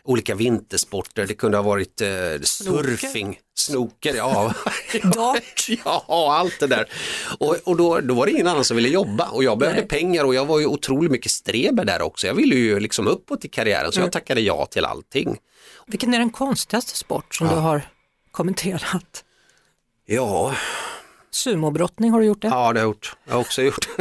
olika 0.04 0.36
vintersporter, 0.36 1.26
det 1.28 1.34
kunde 1.34 1.58
ha 1.58 1.62
varit 1.62 2.02
eh, 2.02 2.08
surfing, 2.42 3.40
snooker, 3.56 4.14
ja. 4.18 4.54
Dart. 5.04 5.68
ja, 5.86 6.06
allt 6.08 6.60
det 6.60 6.68
där. 6.68 6.90
Och, 7.40 7.56
och 7.64 7.78
då, 7.78 8.00
då 8.00 8.14
var 8.14 8.26
det 8.26 8.32
ingen 8.32 8.48
annan 8.48 8.64
som 8.64 8.78
ville 8.78 8.90
jobba 8.90 9.30
och 9.30 9.44
jag 9.44 9.58
behövde 9.58 9.82
Nej. 9.82 9.90
pengar 9.90 10.24
och 10.24 10.36
jag 10.36 10.46
var 10.46 10.60
ju 10.60 10.66
otroligt 10.66 11.12
mycket 11.12 11.32
streber 11.32 11.86
där 11.86 12.02
också. 12.02 12.28
Jag 12.28 12.34
ville 12.34 12.56
ju 12.56 12.80
liksom 12.80 13.08
uppåt 13.08 13.46
i 13.46 13.50
karriären 13.50 13.92
så 13.92 14.00
jag 14.00 14.12
tackade 14.12 14.42
ja 14.42 14.66
till 14.66 14.86
allting. 14.86 15.38
Vilken 15.88 16.14
är 16.14 16.20
den 16.20 16.30
konstigaste 16.30 16.98
sport 16.98 17.36
som 17.36 17.48
du 17.48 17.56
har 17.56 17.82
kommenterat? 18.32 19.24
Ja, 20.06 20.56
Sumobrottning 21.36 22.12
har 22.12 22.20
du 22.20 22.26
gjort 22.26 22.42
det? 22.42 22.48
ja 22.48 22.54
det 22.74 22.80
har 22.80 22.86
jag 22.86 22.90
gjort. 22.90 23.16
Jag 23.26 23.34
har 23.34 23.42
också 23.42 23.62
gjort. 23.62 23.88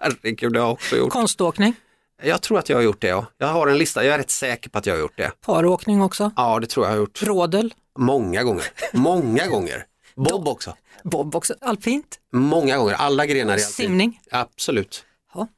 herregud, 0.00 0.52
det 0.52 0.58
har 0.58 0.66
jag 0.66 0.72
också 0.72 0.96
gjort. 0.96 1.12
Konståkning, 1.12 1.74
Jag 2.22 2.42
tror 2.42 2.58
att 2.58 2.68
jag 2.68 2.76
har 2.76 2.82
gjort 2.82 3.00
det, 3.00 3.06
ja. 3.08 3.26
Jag 3.38 3.46
har 3.46 3.66
en 3.66 3.78
lista, 3.78 4.04
jag 4.04 4.14
är 4.14 4.18
rätt 4.18 4.30
säker 4.30 4.70
på 4.70 4.78
att 4.78 4.86
jag 4.86 4.94
har 4.94 5.00
gjort 5.00 5.16
det. 5.16 5.30
paråkning 5.40 6.02
också, 6.02 6.30
Ja, 6.36 6.58
det 6.60 6.66
tror 6.66 6.86
jag 6.86 6.92
har 6.92 6.98
gjort. 6.98 7.22
rådel, 7.22 7.74
Många 7.98 8.42
gånger. 8.42 8.64
Många 8.92 9.46
gånger. 9.46 9.84
Bob 10.14 10.48
också. 10.48 10.76
bob 11.04 11.34
också, 11.36 11.54
alpint, 11.60 12.18
Många 12.32 12.78
gånger. 12.78 12.94
Alla 12.94 13.26
grenar 13.26 13.50
i 13.52 13.60
alpin. 13.60 13.66
simning. 13.72 14.20
Absolut. 14.30 15.04
Ja. 15.34 15.48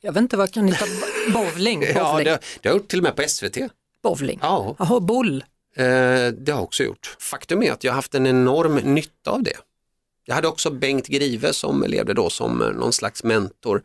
Jag 0.00 0.12
vet 0.12 0.20
inte 0.20 0.36
vad 0.36 0.52
kan 0.52 0.66
ni 0.66 0.72
ta, 0.74 0.84
bowling, 1.32 1.34
bowling, 1.80 1.82
Ja, 1.94 2.18
det, 2.18 2.24
det 2.24 2.30
har 2.30 2.40
jag 2.62 2.74
gjort 2.74 2.88
till 2.88 2.98
och 2.98 3.02
med 3.02 3.16
på 3.16 3.22
SVT. 3.28 3.58
bowling. 4.02 4.38
Ja, 4.42 4.76
Jaha, 4.78 5.00
boll. 5.00 5.44
eh, 5.76 5.84
det 5.84 6.24
har 6.48 6.58
jag 6.58 6.62
också 6.62 6.82
gjort. 6.82 7.16
Faktum 7.20 7.62
är 7.62 7.72
att 7.72 7.84
jag 7.84 7.92
har 7.92 7.96
haft 7.96 8.14
en 8.14 8.26
enorm 8.26 8.74
nytta 8.76 9.30
av 9.30 9.42
det. 9.42 9.56
Jag 10.24 10.34
hade 10.34 10.48
också 10.48 10.70
Bengt 10.70 11.06
Grive 11.06 11.52
som 11.52 11.84
levde 11.86 12.14
då 12.14 12.30
som 12.30 12.62
eh, 12.62 12.68
någon 12.68 12.92
slags 12.92 13.24
mentor. 13.24 13.82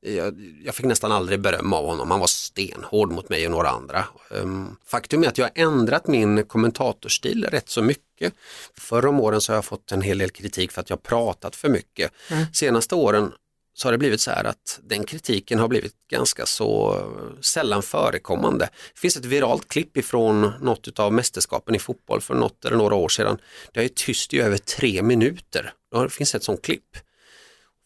Jag, 0.00 0.34
jag 0.64 0.74
fick 0.74 0.86
nästan 0.86 1.12
aldrig 1.12 1.40
beröm 1.40 1.72
av 1.72 1.86
honom, 1.86 2.10
han 2.10 2.20
var 2.20 2.26
stenhård 2.26 3.12
mot 3.12 3.28
mig 3.28 3.46
och 3.46 3.50
några 3.50 3.68
andra. 3.68 4.04
Ehm, 4.30 4.76
Faktum 4.86 5.24
är 5.24 5.28
att 5.28 5.38
jag 5.38 5.44
har 5.44 5.52
ändrat 5.54 6.06
min 6.06 6.44
kommentatorstil 6.44 7.44
rätt 7.50 7.68
så 7.68 7.82
mycket. 7.82 8.34
Förra 8.78 9.08
om 9.08 9.20
åren 9.20 9.40
så 9.40 9.52
har 9.52 9.56
jag 9.56 9.64
fått 9.64 9.92
en 9.92 10.02
hel 10.02 10.18
del 10.18 10.30
kritik 10.30 10.72
för 10.72 10.80
att 10.80 10.90
jag 10.90 11.02
pratat 11.02 11.56
för 11.56 11.68
mycket. 11.68 12.12
Senaste 12.52 12.94
åren 12.94 13.32
så 13.74 13.88
har 13.88 13.92
det 13.92 13.98
blivit 13.98 14.20
så 14.20 14.30
här 14.30 14.44
att 14.44 14.80
den 14.82 15.04
kritiken 15.04 15.58
har 15.58 15.68
blivit 15.68 15.94
ganska 16.10 16.46
så 16.46 16.98
eh, 16.98 17.40
sällan 17.40 17.82
förekommande. 17.82 18.68
Det 18.94 19.00
finns 19.00 19.16
ett 19.16 19.24
viralt 19.24 19.68
klipp 19.68 19.96
ifrån 19.96 20.52
något 20.60 20.98
av 20.98 21.12
mästerskapen 21.12 21.74
i 21.74 21.78
fotboll 21.78 22.20
för 22.20 22.34
något 22.34 22.64
eller 22.64 22.76
några 22.76 22.94
år 22.94 23.08
sedan. 23.08 23.38
Det 23.72 23.84
är 23.84 23.88
tyst 23.88 24.34
i 24.34 24.40
över 24.40 24.58
tre 24.58 25.02
minuter. 25.02 25.72
Det 26.02 26.10
finns 26.10 26.34
ett 26.34 26.44
sånt 26.44 26.62
klipp. 26.62 26.96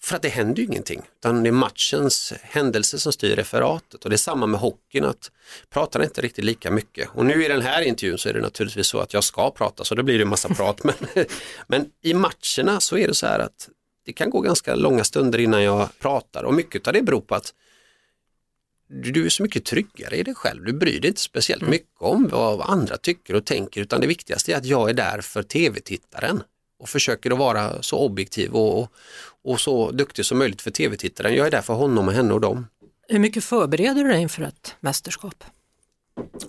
För 0.03 0.17
att 0.17 0.23
det 0.23 0.29
händer 0.29 0.63
ju 0.63 0.69
ingenting, 0.69 1.03
utan 1.19 1.43
det 1.43 1.49
är 1.49 1.53
matchens 1.53 2.33
händelse 2.43 2.99
som 2.99 3.13
styr 3.13 3.37
referatet 3.37 4.05
och 4.05 4.11
det 4.11 4.17
är 4.17 4.19
samma 4.19 4.47
med 4.47 4.61
hockeyn 4.61 5.05
att 5.05 5.31
pratar 5.71 6.03
inte 6.03 6.21
riktigt 6.21 6.45
lika 6.45 6.71
mycket. 6.71 7.09
Och 7.15 7.27
nu 7.27 7.45
i 7.45 7.49
den 7.49 7.63
här 7.63 7.83
intervjun 7.83 8.19
så 8.19 8.29
är 8.29 8.33
det 8.33 8.41
naturligtvis 8.41 8.87
så 8.87 8.99
att 8.99 9.15
jag 9.15 9.25
ska 9.25 9.51
prata 9.51 9.85
så 9.85 9.95
då 9.95 10.03
blir 10.03 10.19
det 10.19 10.23
en 10.23 10.29
massa 10.29 10.49
prat 10.49 10.85
men, 10.85 10.95
men 11.67 11.87
i 12.03 12.15
matcherna 12.15 12.81
så 12.81 12.99
är 12.99 13.09
det 13.09 13.15
så 13.15 13.27
här 13.27 13.39
att 13.39 13.69
det 14.09 14.13
kan 14.13 14.31
gå 14.31 14.41
ganska 14.41 14.75
långa 14.75 15.05
stunder 15.05 15.39
innan 15.39 15.63
jag 15.63 15.89
pratar 15.99 16.45
och 16.45 16.55
mycket 16.55 16.87
av 16.87 16.93
det 16.93 17.03
beror 17.03 17.21
på 17.21 17.35
att 17.35 17.55
du 18.87 19.27
är 19.27 19.29
så 19.29 19.43
mycket 19.43 19.65
tryggare 19.65 20.17
i 20.17 20.23
dig 20.23 20.35
själv. 20.35 20.65
Du 20.65 20.73
bryr 20.73 21.01
dig 21.01 21.09
inte 21.09 21.21
speciellt 21.21 21.69
mycket 21.69 21.89
om 21.99 22.29
vad 22.29 22.61
andra 22.61 22.97
tycker 22.97 23.35
och 23.35 23.45
tänker 23.45 23.81
utan 23.81 24.01
det 24.01 24.07
viktigaste 24.07 24.53
är 24.53 24.57
att 24.57 24.65
jag 24.65 24.91
är 24.91 24.95
där 24.95 25.21
för 25.21 25.43
tv-tittaren 25.43 26.43
och 26.79 26.89
försöker 26.89 27.31
att 27.31 27.39
vara 27.39 27.83
så 27.83 27.99
objektiv 27.99 28.53
och, 28.53 28.81
och, 28.81 28.91
och 29.45 29.61
så 29.61 29.91
duktig 29.91 30.25
som 30.25 30.39
möjligt 30.39 30.63
för 30.63 30.71
tv-tittaren. 30.71 31.35
Jag 31.35 31.47
är 31.47 31.51
där 31.51 31.63
för 31.63 31.75
honom 31.75 32.09
och 32.09 32.15
henne 32.15 32.35
och 32.35 32.41
dem. 32.41 32.67
Hur 33.09 33.19
mycket 33.19 33.45
förbereder 33.45 34.05
du 34.05 34.11
dig 34.11 34.23
inför 34.23 34.43
ett 34.43 34.77
mästerskap? 34.81 35.45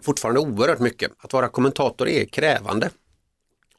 Fortfarande 0.01 0.39
oerhört 0.39 0.79
mycket. 0.79 1.11
Att 1.17 1.33
vara 1.33 1.49
kommentator 1.49 2.09
är 2.09 2.25
krävande. 2.25 2.89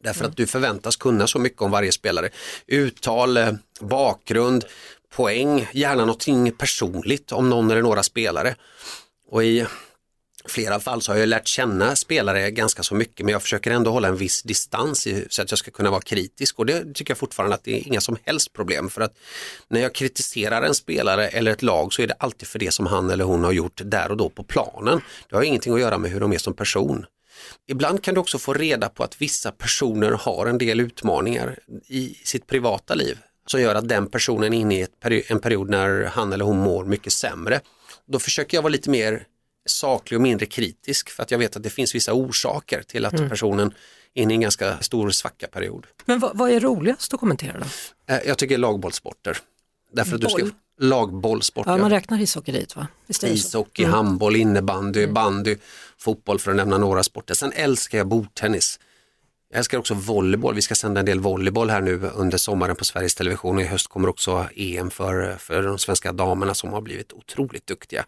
Därför 0.02 0.24
att 0.24 0.36
du 0.36 0.46
förväntas 0.46 0.96
kunna 0.96 1.26
så 1.26 1.38
mycket 1.38 1.62
om 1.62 1.70
varje 1.70 1.92
spelare. 1.92 2.30
Uttal, 2.66 3.36
eh, 3.36 3.52
bakgrund, 3.80 4.64
poäng, 5.14 5.68
gärna 5.72 6.00
någonting 6.00 6.52
personligt 6.52 7.32
om 7.32 7.50
någon 7.50 7.70
eller 7.70 7.82
några 7.82 8.02
spelare. 8.02 8.54
Och 9.30 9.44
i 9.44 9.66
flera 10.44 10.80
fall 10.80 11.02
så 11.02 11.12
har 11.12 11.18
jag 11.18 11.28
lärt 11.28 11.46
känna 11.46 11.96
spelare 11.96 12.50
ganska 12.50 12.82
så 12.82 12.94
mycket 12.94 13.26
men 13.26 13.32
jag 13.32 13.42
försöker 13.42 13.70
ändå 13.70 13.90
hålla 13.90 14.08
en 14.08 14.16
viss 14.16 14.42
distans 14.42 15.06
i, 15.06 15.26
så 15.30 15.42
att 15.42 15.50
jag 15.52 15.58
ska 15.58 15.70
kunna 15.70 15.90
vara 15.90 16.00
kritisk 16.00 16.58
och 16.58 16.66
det 16.66 16.94
tycker 16.94 17.10
jag 17.10 17.18
fortfarande 17.18 17.54
att 17.54 17.64
det 17.64 17.72
är 17.72 17.86
inga 17.86 18.00
som 18.00 18.16
helst 18.24 18.52
problem 18.52 18.90
för 18.90 19.00
att 19.00 19.18
när 19.68 19.80
jag 19.80 19.94
kritiserar 19.94 20.62
en 20.62 20.74
spelare 20.74 21.28
eller 21.28 21.50
ett 21.50 21.62
lag 21.62 21.92
så 21.92 22.02
är 22.02 22.06
det 22.06 22.14
alltid 22.18 22.48
för 22.48 22.58
det 22.58 22.70
som 22.70 22.86
han 22.86 23.10
eller 23.10 23.24
hon 23.24 23.44
har 23.44 23.52
gjort 23.52 23.80
där 23.84 24.10
och 24.10 24.16
då 24.16 24.28
på 24.28 24.42
planen. 24.42 25.00
Det 25.28 25.36
har 25.36 25.42
ingenting 25.42 25.74
att 25.74 25.80
göra 25.80 25.98
med 25.98 26.10
hur 26.10 26.20
de 26.20 26.32
är 26.32 26.38
som 26.38 26.54
person. 26.54 27.06
Ibland 27.68 28.02
kan 28.04 28.14
du 28.14 28.20
också 28.20 28.38
få 28.38 28.54
reda 28.54 28.88
på 28.88 29.04
att 29.04 29.22
vissa 29.22 29.52
personer 29.52 30.10
har 30.10 30.46
en 30.46 30.58
del 30.58 30.80
utmaningar 30.80 31.58
i 31.88 32.14
sitt 32.24 32.46
privata 32.46 32.94
liv 32.94 33.18
som 33.46 33.60
gör 33.60 33.74
att 33.74 33.88
den 33.88 34.06
personen 34.06 34.54
är 34.54 34.58
inne 34.58 34.78
i 34.78 34.82
ett 34.82 35.00
peri- 35.02 35.22
en 35.28 35.38
period 35.40 35.70
när 35.70 36.04
han 36.04 36.32
eller 36.32 36.44
hon 36.44 36.58
mår 36.58 36.84
mycket 36.84 37.12
sämre. 37.12 37.60
Då 38.06 38.18
försöker 38.18 38.56
jag 38.56 38.62
vara 38.62 38.70
lite 38.72 38.90
mer 38.90 39.24
saklig 39.66 40.18
och 40.18 40.22
mindre 40.22 40.46
kritisk 40.46 41.10
för 41.10 41.22
att 41.22 41.30
jag 41.30 41.38
vet 41.38 41.56
att 41.56 41.62
det 41.62 41.70
finns 41.70 41.94
vissa 41.94 42.12
orsaker 42.12 42.82
till 42.82 43.04
att 43.04 43.28
personen 43.28 43.74
är 44.14 44.22
inne 44.22 44.32
i 44.32 44.34
en 44.34 44.40
ganska 44.40 44.78
stor 44.80 45.10
svacka 45.10 45.46
period. 45.46 45.86
Men 46.04 46.18
vad, 46.18 46.36
vad 46.38 46.50
är 46.50 46.60
roligast 46.60 47.14
att 47.14 47.20
kommentera 47.20 47.58
då? 47.58 48.14
Eh, 48.14 48.20
Jag 48.26 48.38
tycker 48.38 48.58
lagbollsporter. 48.58 49.38
Därför 49.92 50.14
att 50.14 50.20
du 50.20 50.26
ska? 50.28 50.38
Lagbollsporter. 50.80 51.70
Ja, 51.70 51.76
man 51.76 51.90
räknar 51.90 52.20
ishockey 52.20 52.52
dit 52.52 52.76
va? 52.76 52.86
Visst? 53.06 53.24
Ishockey, 53.24 53.84
handboll, 53.84 54.36
innebandy, 54.36 55.06
bandy, 55.06 55.56
fotboll 55.98 56.38
för 56.38 56.50
att 56.50 56.56
nämna 56.56 56.78
några 56.78 57.02
sporter. 57.02 57.34
Sen 57.34 57.52
älskar 57.52 57.98
jag 57.98 58.06
bordtennis. 58.06 58.80
Jag 59.50 59.58
älskar 59.58 59.78
också 59.78 59.94
volleyboll. 59.94 60.54
Vi 60.54 60.62
ska 60.62 60.74
sända 60.74 61.00
en 61.00 61.06
del 61.06 61.20
volleyboll 61.20 61.70
här 61.70 61.80
nu 61.80 62.10
under 62.14 62.38
sommaren 62.38 62.76
på 62.76 62.84
Sveriges 62.84 63.14
Television 63.14 63.56
och 63.56 63.62
i 63.62 63.64
höst 63.64 63.86
kommer 63.86 64.08
också 64.08 64.48
EM 64.56 64.90
för, 64.90 65.36
för 65.38 65.62
de 65.62 65.78
svenska 65.78 66.12
damerna 66.12 66.54
som 66.54 66.72
har 66.72 66.80
blivit 66.80 67.12
otroligt 67.12 67.66
duktiga. 67.66 68.04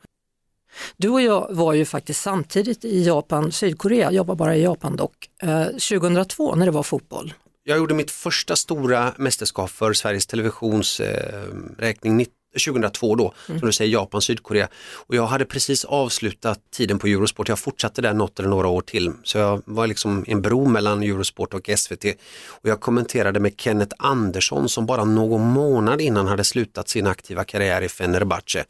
Du 0.97 1.09
och 1.09 1.23
jag 1.23 1.47
var 1.51 1.73
ju 1.73 1.85
faktiskt 1.85 2.21
samtidigt 2.21 2.85
i 2.85 3.05
Japan, 3.05 3.53
Sydkorea, 3.53 4.13
jag 4.13 4.27
var 4.27 4.35
bara 4.35 4.57
i 4.57 4.63
Japan 4.63 4.97
dock, 4.97 5.29
eh, 5.43 5.65
2002 5.67 6.55
när 6.55 6.67
det 6.67 6.73
var 6.73 6.83
fotboll. 6.83 7.35
Jag 7.65 7.79
gjorde 7.79 7.95
mitt 7.95 8.11
första 8.11 8.57
stora 8.57 9.15
mästerskap 9.17 9.71
för 9.71 9.93
Sveriges 9.93 10.27
Televisions 10.27 11.01
eh, 11.01 11.49
räkning 11.79 12.17
2002 12.53 13.15
då, 13.15 13.35
som 13.47 13.61
du 13.61 13.73
säger 13.73 13.93
Japan, 13.93 14.23
Sydkorea. 14.23 14.69
Och 14.95 15.15
jag 15.15 15.27
hade 15.27 15.45
precis 15.45 15.85
avslutat 15.85 16.61
tiden 16.71 16.99
på 16.99 17.07
Eurosport, 17.07 17.49
jag 17.49 17.59
fortsatte 17.59 18.03
där 18.03 18.13
något 18.13 18.39
eller 18.39 18.49
några 18.49 18.69
år 18.69 18.81
till. 18.81 19.13
Så 19.23 19.39
jag 19.39 19.63
var 19.65 19.87
liksom 19.87 20.25
en 20.29 20.43
bro 20.43 20.67
mellan 20.69 21.03
Eurosport 21.03 21.55
och 21.55 21.71
SVT. 21.77 22.05
Och 22.47 22.69
jag 22.69 22.81
kommenterade 22.81 23.41
med 23.41 23.55
Kenneth 23.57 23.95
Andersson 23.99 24.69
som 24.69 24.87
bara 24.87 25.05
någon 25.05 25.43
månad 25.43 26.01
innan 26.01 26.27
hade 26.27 26.45
slutat 26.45 26.89
sin 26.89 27.07
aktiva 27.07 27.45
karriär 27.45 27.83
i 27.83 27.89
Fenerbahce. 27.89 28.65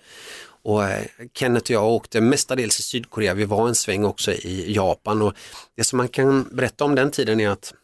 Och 0.65 0.85
eh, 0.85 1.05
Kenneth 1.35 1.65
och 1.65 1.71
jag 1.71 1.85
åkte 1.85 2.21
mestadels 2.21 2.79
i 2.79 2.83
Sydkorea, 2.83 3.35
vi 3.35 3.45
var 3.45 3.69
en 3.69 3.75
sväng 3.75 4.05
också 4.05 4.33
i 4.33 4.73
Japan 4.75 5.23
och 5.23 5.35
det 5.77 5.85
som 5.85 5.97
man 5.97 6.09
kan 6.09 6.49
berätta 6.53 6.85
om 6.85 6.95
den 6.95 7.11
tiden 7.11 7.41
är 7.41 7.49
att 7.49 7.75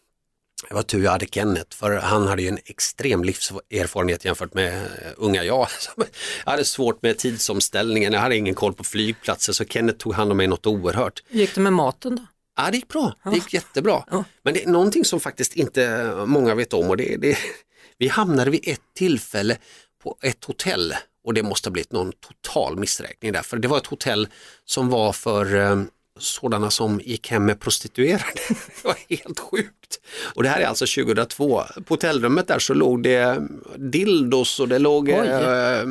det 0.68 0.74
var 0.74 0.82
tur 0.82 1.04
jag 1.04 1.10
hade 1.10 1.26
Kenneth 1.26 1.76
för 1.76 1.96
han 1.96 2.28
hade 2.28 2.42
ju 2.42 2.48
en 2.48 2.58
extrem 2.64 3.24
livserfarenhet 3.24 4.24
jämfört 4.24 4.54
med 4.54 4.82
uh, 4.82 4.88
unga 5.16 5.44
jag. 5.44 5.68
Jag 6.44 6.50
hade 6.50 6.64
svårt 6.64 7.02
med 7.02 7.18
tidsomställningen, 7.18 8.12
jag 8.12 8.20
hade 8.20 8.36
ingen 8.36 8.54
koll 8.54 8.74
på 8.74 8.84
flygplatser 8.84 9.52
så 9.52 9.64
Kenneth 9.64 9.98
tog 9.98 10.14
hand 10.14 10.30
om 10.30 10.36
mig 10.36 10.46
något 10.46 10.66
oerhört. 10.66 11.22
gick 11.28 11.54
det 11.54 11.60
med 11.60 11.72
maten 11.72 12.16
då? 12.16 12.22
Ja 12.56 12.70
det 12.70 12.76
gick 12.76 12.88
bra, 12.88 13.14
det 13.24 13.34
gick 13.34 13.54
jättebra. 13.54 14.04
Ja. 14.10 14.24
Men 14.42 14.54
det 14.54 14.64
är 14.64 14.68
någonting 14.68 15.04
som 15.04 15.20
faktiskt 15.20 15.54
inte 15.54 16.12
många 16.26 16.54
vet 16.54 16.72
om 16.72 16.90
och 16.90 16.96
det, 16.96 17.16
det 17.16 17.38
vi 17.98 18.08
hamnade 18.08 18.50
vid 18.50 18.68
ett 18.68 18.80
tillfälle 18.94 19.56
på 20.02 20.16
ett 20.22 20.44
hotell 20.44 20.94
och 21.24 21.34
det 21.34 21.42
måste 21.42 21.68
ha 21.68 21.72
blivit 21.72 21.92
någon 21.92 22.12
total 22.12 22.76
missräkning 22.76 23.32
där, 23.32 23.42
för 23.42 23.56
det 23.56 23.68
var 23.68 23.78
ett 23.78 23.86
hotell 23.86 24.28
som 24.64 24.88
var 24.88 25.12
för 25.12 25.56
eh, 25.56 25.82
sådana 26.18 26.70
som 26.70 27.00
gick 27.04 27.30
hem 27.30 27.44
med 27.44 27.60
prostituerade. 27.60 28.24
Det 28.48 28.84
var 28.84 28.96
helt 29.08 29.38
sjukt. 29.38 30.00
Och 30.34 30.42
det 30.42 30.48
här 30.48 30.60
är 30.60 30.66
alltså 30.66 30.86
2002. 30.86 31.62
På 31.84 31.94
hotellrummet 31.94 32.48
där 32.48 32.58
så 32.58 32.74
låg 32.74 33.02
det 33.02 33.48
dildos 33.76 34.60
och 34.60 34.68
det 34.68 34.78
låg 34.78 35.08
eh, 35.08 35.84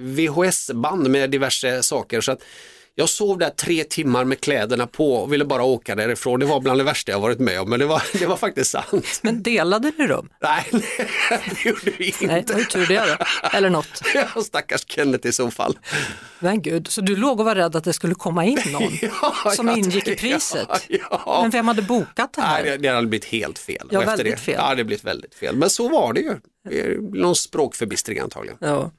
VHS-band 0.00 1.10
med 1.10 1.30
diverse 1.30 1.82
saker. 1.82 2.20
Så 2.20 2.32
att 2.32 2.42
jag 3.00 3.08
sov 3.08 3.38
där 3.38 3.50
tre 3.50 3.84
timmar 3.84 4.24
med 4.24 4.40
kläderna 4.40 4.86
på 4.86 5.14
och 5.14 5.32
ville 5.32 5.44
bara 5.44 5.62
åka 5.62 5.94
därifrån. 5.94 6.40
Det 6.40 6.46
var 6.46 6.60
bland 6.60 6.80
det 6.80 6.84
värsta 6.84 7.12
jag 7.12 7.20
varit 7.20 7.38
med 7.38 7.60
om, 7.60 7.70
men 7.70 7.80
det 7.80 7.86
var, 7.86 8.02
det 8.18 8.26
var 8.26 8.36
faktiskt 8.36 8.70
sant. 8.70 9.20
Men 9.22 9.42
delade 9.42 9.92
ni 9.98 10.06
rum? 10.06 10.28
Nej, 10.42 10.66
det 11.50 11.64
gjorde 11.64 11.90
vi 11.98 12.06
inte. 12.06 12.26
Nej, 12.26 12.44
var 12.48 12.60
tur 12.60 12.86
det 12.86 13.16
då. 13.18 13.24
Eller 13.56 13.70
något. 13.70 14.02
Ja, 14.14 14.42
stackars 14.42 14.84
Kenneth 14.86 15.26
i 15.26 15.32
så 15.32 15.50
fall. 15.50 15.78
Men 16.38 16.62
gud, 16.62 16.88
så 16.88 17.00
du 17.00 17.16
låg 17.16 17.40
och 17.40 17.46
var 17.46 17.54
rädd 17.54 17.76
att 17.76 17.84
det 17.84 17.92
skulle 17.92 18.14
komma 18.14 18.44
in 18.44 18.58
någon 18.72 18.98
ja, 19.02 19.52
som 19.56 19.68
ingick 19.68 20.08
i 20.08 20.16
priset? 20.16 20.68
Ja, 20.88 21.22
ja. 21.26 21.38
Men 21.42 21.50
vem 21.50 21.68
hade 21.68 21.82
bokat 21.82 22.32
det 22.32 22.42
här? 22.42 22.62
Nej, 22.62 22.70
det, 22.70 22.76
det 22.76 22.88
hade 22.88 23.06
blivit 23.06 23.24
helt 23.24 23.58
fel. 23.58 23.88
Ja, 23.90 24.00
väldigt 24.00 24.26
det, 24.26 24.36
fel. 24.36 24.54
Ja, 24.58 24.74
det 24.74 24.84
blivit 24.84 25.04
väldigt 25.04 25.34
fel. 25.34 25.56
Men 25.56 25.70
så 25.70 25.88
var 25.88 26.12
det 26.12 26.20
ju. 26.20 26.36
Någon 27.12 27.36
språkförbistring 27.36 28.18
antagligen. 28.18 28.58
Ja. 28.60 28.90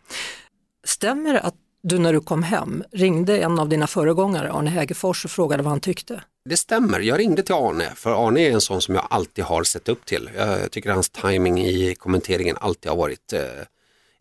Stämmer 0.84 1.34
det 1.34 1.40
att 1.40 1.56
du 1.84 2.00
när 2.00 2.14
du 2.14 2.22
kom 2.22 2.44
hem 2.44 2.84
ringde 2.92 3.38
en 3.38 3.60
av 3.60 3.70
dina 3.70 3.88
föregångare, 3.88 4.52
Arne 4.52 4.70
Hägerfors, 4.70 5.26
och 5.26 5.32
frågade 5.32 5.64
vad 5.64 5.72
han 5.72 5.80
tyckte? 5.80 6.24
Det 6.50 6.58
stämmer, 6.58 7.00
jag 7.00 7.20
ringde 7.20 7.44
till 7.44 7.56
Arne, 7.56 7.92
för 7.96 8.28
Arne 8.28 8.40
är 8.40 8.52
en 8.52 8.62
sån 8.62 8.82
som 8.82 8.96
jag 8.96 9.08
alltid 9.10 9.44
har 9.46 9.64
sett 9.64 9.90
upp 9.90 10.06
till. 10.06 10.30
Jag 10.36 10.72
tycker 10.72 10.92
hans 10.92 11.10
timing 11.10 11.60
i 11.66 11.96
kommenteringen 11.96 12.58
alltid 12.60 12.90
har 12.90 12.98
varit 12.98 13.34
eh, 13.34 13.42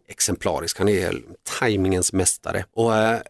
exemplarisk. 0.08 0.78
Han 0.78 0.88
är 0.88 1.22
timingens 1.60 2.12
mästare. 2.12 2.64
Och, 2.74 2.96
eh, 2.96 3.20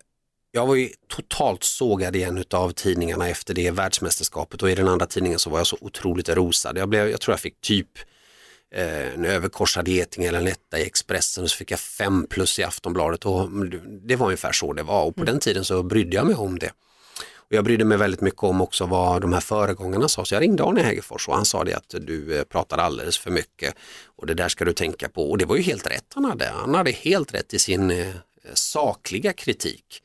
jag 0.52 0.66
var 0.66 0.74
ju 0.74 0.88
totalt 1.08 1.64
sågad 1.64 2.16
igen 2.16 2.44
av 2.50 2.70
tidningarna 2.70 3.28
efter 3.28 3.54
det 3.54 3.70
världsmästerskapet 3.70 4.62
och 4.62 4.70
i 4.70 4.74
den 4.74 4.88
andra 4.88 5.06
tidningen 5.06 5.38
så 5.38 5.50
var 5.50 5.58
jag 5.58 5.66
så 5.66 5.76
otroligt 5.80 6.28
rosad. 6.28 6.78
Jag, 6.78 6.88
blev, 6.88 7.08
jag 7.08 7.20
tror 7.20 7.32
jag 7.32 7.40
fick 7.40 7.60
typ 7.60 7.88
en 8.72 9.24
överkorsad 9.24 9.88
geting 9.88 10.24
eller 10.24 10.38
en 10.38 10.46
etta 10.46 10.78
i 10.78 10.82
Expressen 10.82 11.44
och 11.44 11.50
så 11.50 11.56
fick 11.56 11.70
jag 11.70 11.80
fem 11.80 12.26
plus 12.30 12.58
i 12.58 12.62
Aftonbladet 12.62 13.26
och 13.26 13.50
det 14.06 14.16
var 14.16 14.26
ungefär 14.26 14.52
så 14.52 14.72
det 14.72 14.82
var 14.82 15.04
och 15.04 15.14
på 15.14 15.20
mm. 15.20 15.32
den 15.32 15.40
tiden 15.40 15.64
så 15.64 15.82
brydde 15.82 16.16
jag 16.16 16.26
mig 16.26 16.34
om 16.34 16.58
det. 16.58 16.70
Och 17.34 17.56
jag 17.56 17.64
brydde 17.64 17.84
mig 17.84 17.98
väldigt 17.98 18.20
mycket 18.20 18.42
om 18.42 18.60
också 18.60 18.86
vad 18.86 19.22
de 19.22 19.32
här 19.32 19.40
föregångarna 19.40 20.08
sa 20.08 20.24
så 20.24 20.34
jag 20.34 20.42
ringde 20.42 20.64
Arne 20.64 20.82
Hägerfors 20.82 21.28
och 21.28 21.34
han 21.34 21.44
sa 21.44 21.64
det 21.64 21.74
att 21.74 21.94
du 22.00 22.38
eh, 22.38 22.44
pratar 22.44 22.78
alldeles 22.78 23.18
för 23.18 23.30
mycket 23.30 23.74
och 24.16 24.26
det 24.26 24.34
där 24.34 24.48
ska 24.48 24.64
du 24.64 24.72
tänka 24.72 25.08
på 25.08 25.30
och 25.30 25.38
det 25.38 25.44
var 25.44 25.56
ju 25.56 25.62
helt 25.62 25.86
rätt 25.86 26.06
han 26.14 26.24
hade. 26.24 26.46
Han 26.48 26.74
hade 26.74 26.90
helt 26.90 27.34
rätt 27.34 27.54
i 27.54 27.58
sin 27.58 27.90
eh, 27.90 28.14
sakliga 28.54 29.32
kritik. 29.32 30.02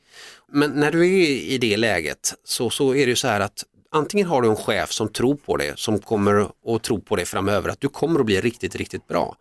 Men 0.52 0.70
när 0.70 0.92
du 0.92 1.06
är 1.06 1.28
i 1.28 1.58
det 1.58 1.76
läget 1.76 2.34
så, 2.44 2.70
så 2.70 2.94
är 2.94 3.06
det 3.06 3.10
ju 3.10 3.16
så 3.16 3.28
här 3.28 3.40
att 3.40 3.64
antingen 3.96 4.26
har 4.26 4.42
du 4.42 4.48
en 4.48 4.56
chef 4.56 4.92
som 4.92 5.08
tror 5.08 5.34
på 5.34 5.56
det, 5.56 5.78
som 5.78 5.98
kommer 5.98 6.48
att 6.66 6.82
tro 6.82 7.00
på 7.00 7.16
det 7.16 7.24
framöver, 7.24 7.68
att 7.68 7.80
du 7.80 7.88
kommer 7.88 8.20
att 8.20 8.26
bli 8.26 8.40
riktigt, 8.40 8.76
riktigt 8.76 9.08
bra. 9.08 9.36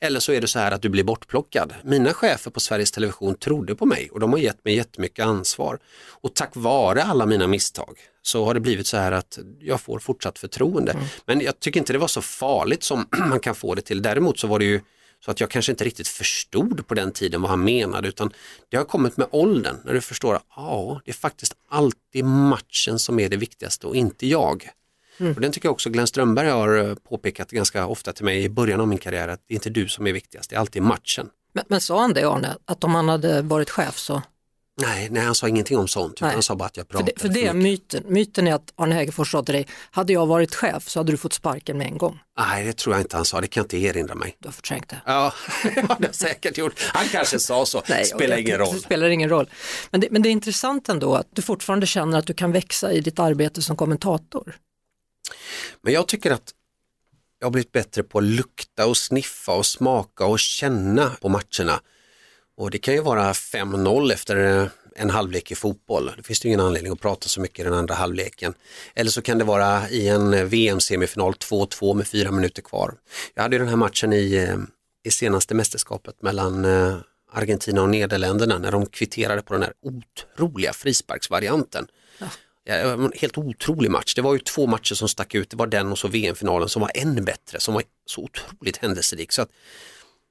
Eller 0.00 0.20
så 0.20 0.32
är 0.32 0.40
det 0.40 0.46
så 0.46 0.58
här 0.58 0.72
att 0.72 0.82
du 0.82 0.88
blir 0.88 1.04
bortplockad. 1.04 1.74
Mina 1.84 2.12
chefer 2.12 2.50
på 2.50 2.60
Sveriges 2.60 2.92
Television 2.92 3.34
trodde 3.34 3.74
på 3.74 3.86
mig 3.86 4.08
och 4.12 4.20
de 4.20 4.32
har 4.32 4.38
gett 4.38 4.64
mig 4.64 4.74
jättemycket 4.74 5.26
ansvar. 5.26 5.78
Och 6.08 6.34
tack 6.34 6.50
vare 6.54 7.02
alla 7.02 7.26
mina 7.26 7.46
misstag 7.46 7.98
så 8.22 8.44
har 8.44 8.54
det 8.54 8.60
blivit 8.60 8.86
så 8.86 8.96
här 8.96 9.12
att 9.12 9.38
jag 9.60 9.80
får 9.80 9.98
fortsatt 9.98 10.38
förtroende. 10.38 10.92
Mm. 10.92 11.04
Men 11.26 11.40
jag 11.40 11.60
tycker 11.60 11.80
inte 11.80 11.92
det 11.92 11.98
var 11.98 12.08
så 12.08 12.22
farligt 12.22 12.82
som 12.82 13.06
man 13.28 13.40
kan 13.40 13.54
få 13.54 13.74
det 13.74 13.82
till. 13.82 14.02
Däremot 14.02 14.38
så 14.38 14.46
var 14.46 14.58
det 14.58 14.64
ju 14.64 14.80
så 15.24 15.30
att 15.30 15.40
jag 15.40 15.50
kanske 15.50 15.72
inte 15.72 15.84
riktigt 15.84 16.08
förstod 16.08 16.86
på 16.86 16.94
den 16.94 17.12
tiden 17.12 17.42
vad 17.42 17.50
han 17.50 17.64
menade 17.64 18.08
utan 18.08 18.32
det 18.68 18.76
har 18.76 18.84
kommit 18.84 19.16
med 19.16 19.28
åldern 19.30 19.76
när 19.84 19.94
du 19.94 20.00
förstår 20.00 20.34
att 20.34 20.44
ja, 20.56 21.00
det 21.04 21.10
är 21.10 21.14
faktiskt 21.14 21.54
alltid 21.68 22.24
matchen 22.24 22.98
som 22.98 23.20
är 23.20 23.28
det 23.28 23.36
viktigaste 23.36 23.86
och 23.86 23.96
inte 23.96 24.26
jag. 24.26 24.70
Mm. 25.18 25.34
Och 25.34 25.40
den 25.40 25.52
tycker 25.52 25.66
jag 25.66 25.72
också 25.72 25.90
Glenn 25.90 26.06
Strömberg 26.06 26.48
har 26.48 26.88
eh, 26.88 26.94
påpekat 26.94 27.50
ganska 27.50 27.86
ofta 27.86 28.12
till 28.12 28.24
mig 28.24 28.44
i 28.44 28.48
början 28.48 28.80
av 28.80 28.88
min 28.88 28.98
karriär 28.98 29.28
att 29.28 29.40
det 29.46 29.54
är 29.54 29.56
inte 29.56 29.70
du 29.70 29.88
som 29.88 30.06
är 30.06 30.12
viktigast, 30.12 30.50
det 30.50 30.56
är 30.56 30.60
alltid 30.60 30.82
matchen. 30.82 31.28
Men, 31.52 31.64
men 31.68 31.80
sa 31.80 32.00
han 32.00 32.12
det 32.12 32.24
Arne, 32.24 32.56
att 32.64 32.84
om 32.84 32.94
han 32.94 33.08
hade 33.08 33.42
varit 33.42 33.70
chef 33.70 33.98
så 33.98 34.22
Nej, 34.80 35.08
nej, 35.10 35.22
han 35.22 35.34
sa 35.34 35.48
ingenting 35.48 35.78
om 35.78 35.88
sånt, 35.88 36.12
utan 36.12 36.30
han 36.30 36.42
sa 36.42 36.56
bara 36.56 36.64
att 36.64 36.76
jag 36.76 36.88
pratade 36.88 37.12
För 37.16 37.28
det, 37.28 37.34
för 37.34 37.40
det 37.42 37.46
är 37.46 37.54
myten. 37.54 38.04
Myten 38.06 38.46
är 38.46 38.54
att 38.54 38.72
Arne 38.76 38.94
Hägerfors 38.94 39.30
sa 39.32 39.42
till 39.42 39.54
dig, 39.54 39.66
hade 39.90 40.12
jag 40.12 40.26
varit 40.26 40.54
chef 40.54 40.88
så 40.88 41.00
hade 41.00 41.12
du 41.12 41.16
fått 41.16 41.32
sparken 41.32 41.78
med 41.78 41.86
en 41.86 41.98
gång. 41.98 42.18
Nej, 42.38 42.64
det 42.64 42.72
tror 42.72 42.94
jag 42.94 43.02
inte 43.02 43.16
han 43.16 43.24
sa, 43.24 43.40
det 43.40 43.46
kan 43.46 43.60
jag 43.60 43.64
inte 43.64 43.76
erinra 43.76 44.14
mig. 44.14 44.36
Du 44.38 44.48
har 44.48 44.52
förträngt 44.52 44.88
det. 44.88 45.00
Ja, 45.06 45.32
det 45.74 45.80
har 45.80 45.96
jag 46.00 46.14
säkert 46.14 46.58
gjort. 46.58 46.80
Han 46.80 47.08
kanske 47.08 47.38
sa 47.38 47.66
så, 47.66 47.82
nej, 47.88 48.04
spelar 48.04 48.36
ingen 48.36 48.58
roll. 48.58 48.74
Det 48.74 48.80
spelar 48.80 49.08
ingen 49.08 49.28
roll. 49.28 49.50
Men 49.90 50.00
det, 50.00 50.10
men 50.10 50.22
det 50.22 50.28
är 50.28 50.30
intressant 50.30 50.88
ändå 50.88 51.14
att 51.14 51.28
du 51.30 51.42
fortfarande 51.42 51.86
känner 51.86 52.18
att 52.18 52.26
du 52.26 52.34
kan 52.34 52.52
växa 52.52 52.92
i 52.92 53.00
ditt 53.00 53.18
arbete 53.18 53.62
som 53.62 53.76
kommentator. 53.76 54.56
Men 55.82 55.92
jag 55.92 56.08
tycker 56.08 56.30
att 56.30 56.54
jag 57.38 57.46
har 57.46 57.50
blivit 57.50 57.72
bättre 57.72 58.02
på 58.02 58.18
att 58.18 58.24
lukta 58.24 58.86
och 58.86 58.96
sniffa 58.96 59.52
och 59.52 59.66
smaka 59.66 60.24
och 60.24 60.38
känna 60.38 61.10
på 61.20 61.28
matcherna. 61.28 61.80
Och 62.60 62.70
det 62.70 62.78
kan 62.78 62.94
ju 62.94 63.00
vara 63.00 63.32
5-0 63.32 64.12
efter 64.12 64.70
en 64.96 65.10
halvlek 65.10 65.50
i 65.50 65.54
fotboll. 65.54 66.12
Det 66.16 66.22
finns 66.22 66.40
det 66.40 66.48
ingen 66.48 66.60
anledning 66.60 66.92
att 66.92 67.00
prata 67.00 67.28
så 67.28 67.40
mycket 67.40 67.58
i 67.58 67.62
den 67.62 67.74
andra 67.74 67.94
halvleken. 67.94 68.54
Eller 68.94 69.10
så 69.10 69.22
kan 69.22 69.38
det 69.38 69.44
vara 69.44 69.88
i 69.88 70.08
en 70.08 70.48
VM-semifinal 70.48 71.32
2-2 71.32 71.94
med 71.94 72.06
fyra 72.06 72.30
minuter 72.30 72.62
kvar. 72.62 72.94
Jag 73.34 73.42
hade 73.42 73.58
den 73.58 73.68
här 73.68 73.76
matchen 73.76 74.12
i, 74.12 74.34
eh, 74.34 74.56
i 75.04 75.10
senaste 75.10 75.54
mästerskapet 75.54 76.22
mellan 76.22 76.64
eh, 76.64 76.96
Argentina 77.32 77.82
och 77.82 77.88
Nederländerna 77.88 78.58
när 78.58 78.72
de 78.72 78.86
kvitterade 78.86 79.42
på 79.42 79.52
den 79.52 79.62
här 79.62 79.72
otroliga 79.82 80.72
frisparksvarianten. 80.72 81.86
Ja. 82.18 82.26
Ja, 82.64 83.10
helt 83.14 83.38
otrolig 83.38 83.90
match. 83.90 84.14
Det 84.14 84.22
var 84.22 84.32
ju 84.32 84.38
två 84.38 84.66
matcher 84.66 84.94
som 84.94 85.08
stack 85.08 85.34
ut. 85.34 85.50
Det 85.50 85.56
var 85.56 85.66
den 85.66 85.92
och 85.92 85.98
så 85.98 86.08
VM-finalen 86.08 86.68
som 86.68 86.82
var 86.82 86.90
ännu 86.94 87.20
bättre, 87.20 87.60
som 87.60 87.74
var 87.74 87.82
så 88.06 88.20
otroligt 88.20 88.76
händelserik. 88.76 89.32
Så 89.32 89.42
att 89.42 89.50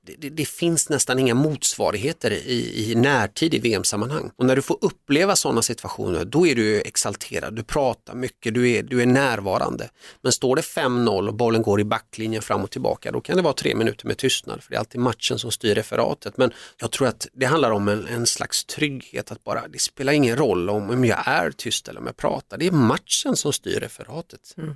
det, 0.02 0.30
det, 0.30 0.46
finns 0.46 0.90
nästan 0.90 1.20
inga 1.20 1.34
motsvarigheter 1.34 2.32
i, 2.32 2.92
i 2.92 2.96
närtid 2.96 3.54
i 3.54 3.60
VM-sammanhang. 3.60 4.32
Och 4.36 4.46
när 4.46 4.56
du 4.56 4.62
får 4.62 4.78
uppleva 4.82 5.36
sådana 5.36 5.62
situationer, 5.62 6.26
då 6.26 6.48
är 6.48 6.56
du 6.56 6.82
exalterad, 6.82 7.56
du 7.56 7.64
pratar 7.64 8.16
mycket, 8.16 8.54
du 8.54 8.70
är, 8.70 8.84
du 8.84 9.02
är 9.02 9.06
närvarande. 9.06 9.90
Men 10.22 10.32
står 10.32 10.56
det 10.56 10.62
5-0 10.62 11.28
och 11.28 11.34
bollen 11.34 11.62
går 11.62 11.80
i 11.80 11.84
backlinjen 11.84 12.42
fram 12.42 12.64
och 12.64 12.72
tillbaka, 12.72 13.12
då 13.12 13.22
kan 13.22 13.36
det 13.36 13.42
vara 13.42 13.54
tre 13.54 13.76
minuter 13.76 14.08
med 14.08 14.18
tystnad, 14.18 14.64
för 14.64 14.70
det 14.70 14.76
är 14.76 14.80
alltid 14.80 15.02
matchen 15.02 15.40
som 15.40 15.52
styr 15.52 15.76
referatet. 15.76 16.38
Men 16.38 16.52
jag 16.80 16.92
tror 16.92 17.08
att 17.08 17.28
det 17.34 17.46
handlar 17.46 17.72
om 17.72 17.88
en, 17.88 18.08
en 18.08 18.26
slags 18.26 18.66
trygghet, 18.66 19.32
att 19.32 19.44
bara, 19.44 19.68
det 19.68 19.80
spelar 19.80 20.14
ingen 20.14 20.38
roll 20.38 20.70
om, 20.70 20.90
om 20.90 21.06
jag 21.06 21.28
är 21.28 21.52
tyst 21.52 21.88
eller 21.88 22.00
om 22.00 22.06
jag 22.06 22.18
pratar, 22.18 22.58
det 22.58 22.68
är 22.68 22.72
matchen 22.72 23.36
som 23.36 23.54
styr 23.54 23.80
referatet. 23.80 24.54
Mm. 24.58 24.76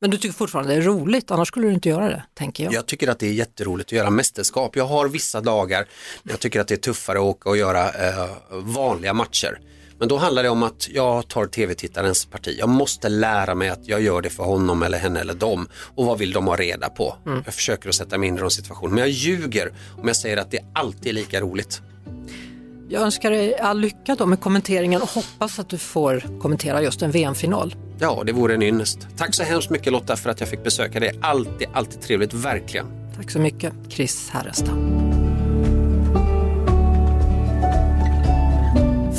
Men 0.00 0.10
du 0.10 0.16
tycker 0.16 0.34
fortfarande 0.34 0.74
det 0.74 0.76
är 0.76 0.82
roligt, 0.82 1.30
annars 1.30 1.48
skulle 1.48 1.66
du 1.66 1.72
inte 1.72 1.88
göra 1.88 2.08
det, 2.08 2.22
tänker 2.34 2.64
jag. 2.64 2.72
Jag 2.72 2.86
tycker 2.86 3.08
att 3.08 3.18
det 3.18 3.26
är 3.26 3.32
jätteroligt 3.32 3.88
att 3.88 3.92
göra 3.92 4.10
mästerskap. 4.10 4.76
Jag 4.76 4.86
har 4.86 5.08
vissa 5.08 5.40
dagar 5.40 5.86
när 6.22 6.32
jag 6.32 6.40
tycker 6.40 6.60
att 6.60 6.68
det 6.68 6.74
är 6.74 6.78
tuffare 6.78 7.18
att 7.18 7.24
åka 7.24 7.48
och 7.48 7.56
göra 7.56 8.08
eh, 8.08 8.28
vanliga 8.50 9.14
matcher. 9.14 9.60
Men 9.98 10.08
då 10.08 10.16
handlar 10.16 10.42
det 10.42 10.48
om 10.48 10.62
att 10.62 10.88
jag 10.88 11.28
tar 11.28 11.46
tv-tittarens 11.46 12.26
parti. 12.26 12.56
Jag 12.58 12.68
måste 12.68 13.08
lära 13.08 13.54
mig 13.54 13.68
att 13.68 13.88
jag 13.88 14.02
gör 14.02 14.22
det 14.22 14.30
för 14.30 14.44
honom 14.44 14.82
eller 14.82 14.98
henne 14.98 15.20
eller 15.20 15.34
dem. 15.34 15.68
Och 15.74 16.06
vad 16.06 16.18
vill 16.18 16.32
de 16.32 16.46
ha 16.46 16.56
reda 16.56 16.88
på? 16.88 17.16
Mm. 17.26 17.42
Jag 17.44 17.54
försöker 17.54 17.88
att 17.88 17.94
sätta 17.94 18.18
mig 18.18 18.28
in 18.28 18.36
i 18.36 18.40
de 18.40 18.50
situationerna. 18.50 18.94
Men 18.94 19.00
jag 19.00 19.10
ljuger 19.10 19.72
om 19.96 20.06
jag 20.06 20.16
säger 20.16 20.36
att 20.36 20.50
det 20.50 20.60
alltid 20.74 21.06
är 21.06 21.12
lika 21.12 21.40
roligt. 21.40 21.82
Jag 22.88 23.02
önskar 23.02 23.30
dig 23.30 23.58
all 23.58 23.80
lycka 23.80 24.14
då 24.14 24.26
med 24.26 24.40
kommenteringen 24.40 25.02
och 25.02 25.08
hoppas 25.08 25.58
att 25.58 25.68
du 25.68 25.78
får 25.78 26.40
kommentera 26.40 26.82
just 26.82 27.02
en 27.02 27.10
VM-final. 27.10 27.74
Ja, 27.98 28.22
det 28.26 28.32
vore 28.32 28.54
en 28.54 28.62
ynnest. 28.62 29.08
Tack 29.16 29.34
så 29.34 29.42
hemskt 29.42 29.70
mycket 29.70 29.92
Lotta 29.92 30.16
för 30.16 30.30
att 30.30 30.40
jag 30.40 30.48
fick 30.48 30.64
besöka 30.64 31.00
dig. 31.00 31.18
Alltid, 31.22 31.68
alltid 31.72 32.00
trevligt, 32.00 32.34
verkligen. 32.34 32.86
Tack 33.16 33.30
så 33.30 33.38
mycket, 33.38 33.72
Chris 33.88 34.30
Härrestam. 34.30 35.06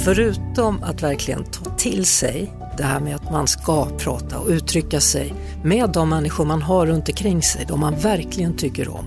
Förutom 0.04 0.84
att 0.84 1.04
verkligen 1.04 1.44
ta 1.44 1.76
till 1.78 2.06
sig 2.06 2.54
det 2.78 2.84
här 2.84 3.00
med 3.00 3.16
att 3.16 3.32
man 3.32 3.48
ska 3.48 3.86
prata 3.98 4.40
och 4.40 4.50
uttrycka 4.50 5.02
sig 5.02 5.34
med 5.64 5.90
de 5.90 6.10
människor 6.10 6.46
man 6.46 6.62
har 6.62 6.86
runt 6.86 7.10
omkring 7.10 7.42
sig, 7.42 7.66
de 7.68 7.80
man 7.80 7.96
verkligen 7.96 8.58
tycker 8.58 8.90
om, 8.90 9.06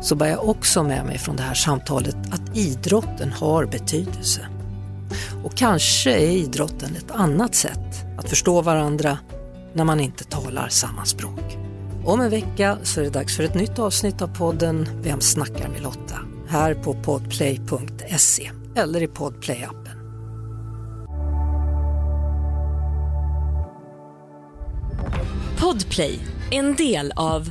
så 0.00 0.14
bär 0.14 0.26
jag 0.26 0.48
också 0.48 0.82
med 0.82 1.04
mig 1.04 1.18
från 1.18 1.36
det 1.36 1.42
här 1.42 1.54
samtalet 1.54 2.16
att 2.30 2.56
idrotten 2.56 3.32
har 3.32 3.64
betydelse. 3.64 4.40
Och 5.44 5.56
kanske 5.56 6.10
är 6.10 6.30
idrotten 6.30 6.96
ett 6.96 7.10
annat 7.10 7.54
sätt 7.54 8.04
att 8.18 8.28
förstå 8.28 8.62
varandra 8.62 9.18
när 9.74 9.84
man 9.84 10.00
inte 10.00 10.24
talar 10.24 10.68
samma 10.68 11.04
språk. 11.04 11.58
Om 12.04 12.20
en 12.20 12.30
vecka 12.30 12.78
så 12.82 13.00
är 13.00 13.04
det 13.04 13.10
dags 13.10 13.36
för 13.36 13.44
ett 13.44 13.54
nytt 13.54 13.78
avsnitt 13.78 14.22
av 14.22 14.26
podden 14.26 14.88
Vem 15.02 15.20
snackar 15.20 15.68
med 15.68 15.82
Lotta? 15.82 16.18
Här 16.48 16.74
på 16.74 16.94
podplay.se 16.94 18.50
eller 18.76 19.02
i 19.02 19.06
podplay-appen. 19.06 19.86
Podplay, 25.58 26.20
en 26.50 26.74
del 26.74 27.12
av 27.16 27.50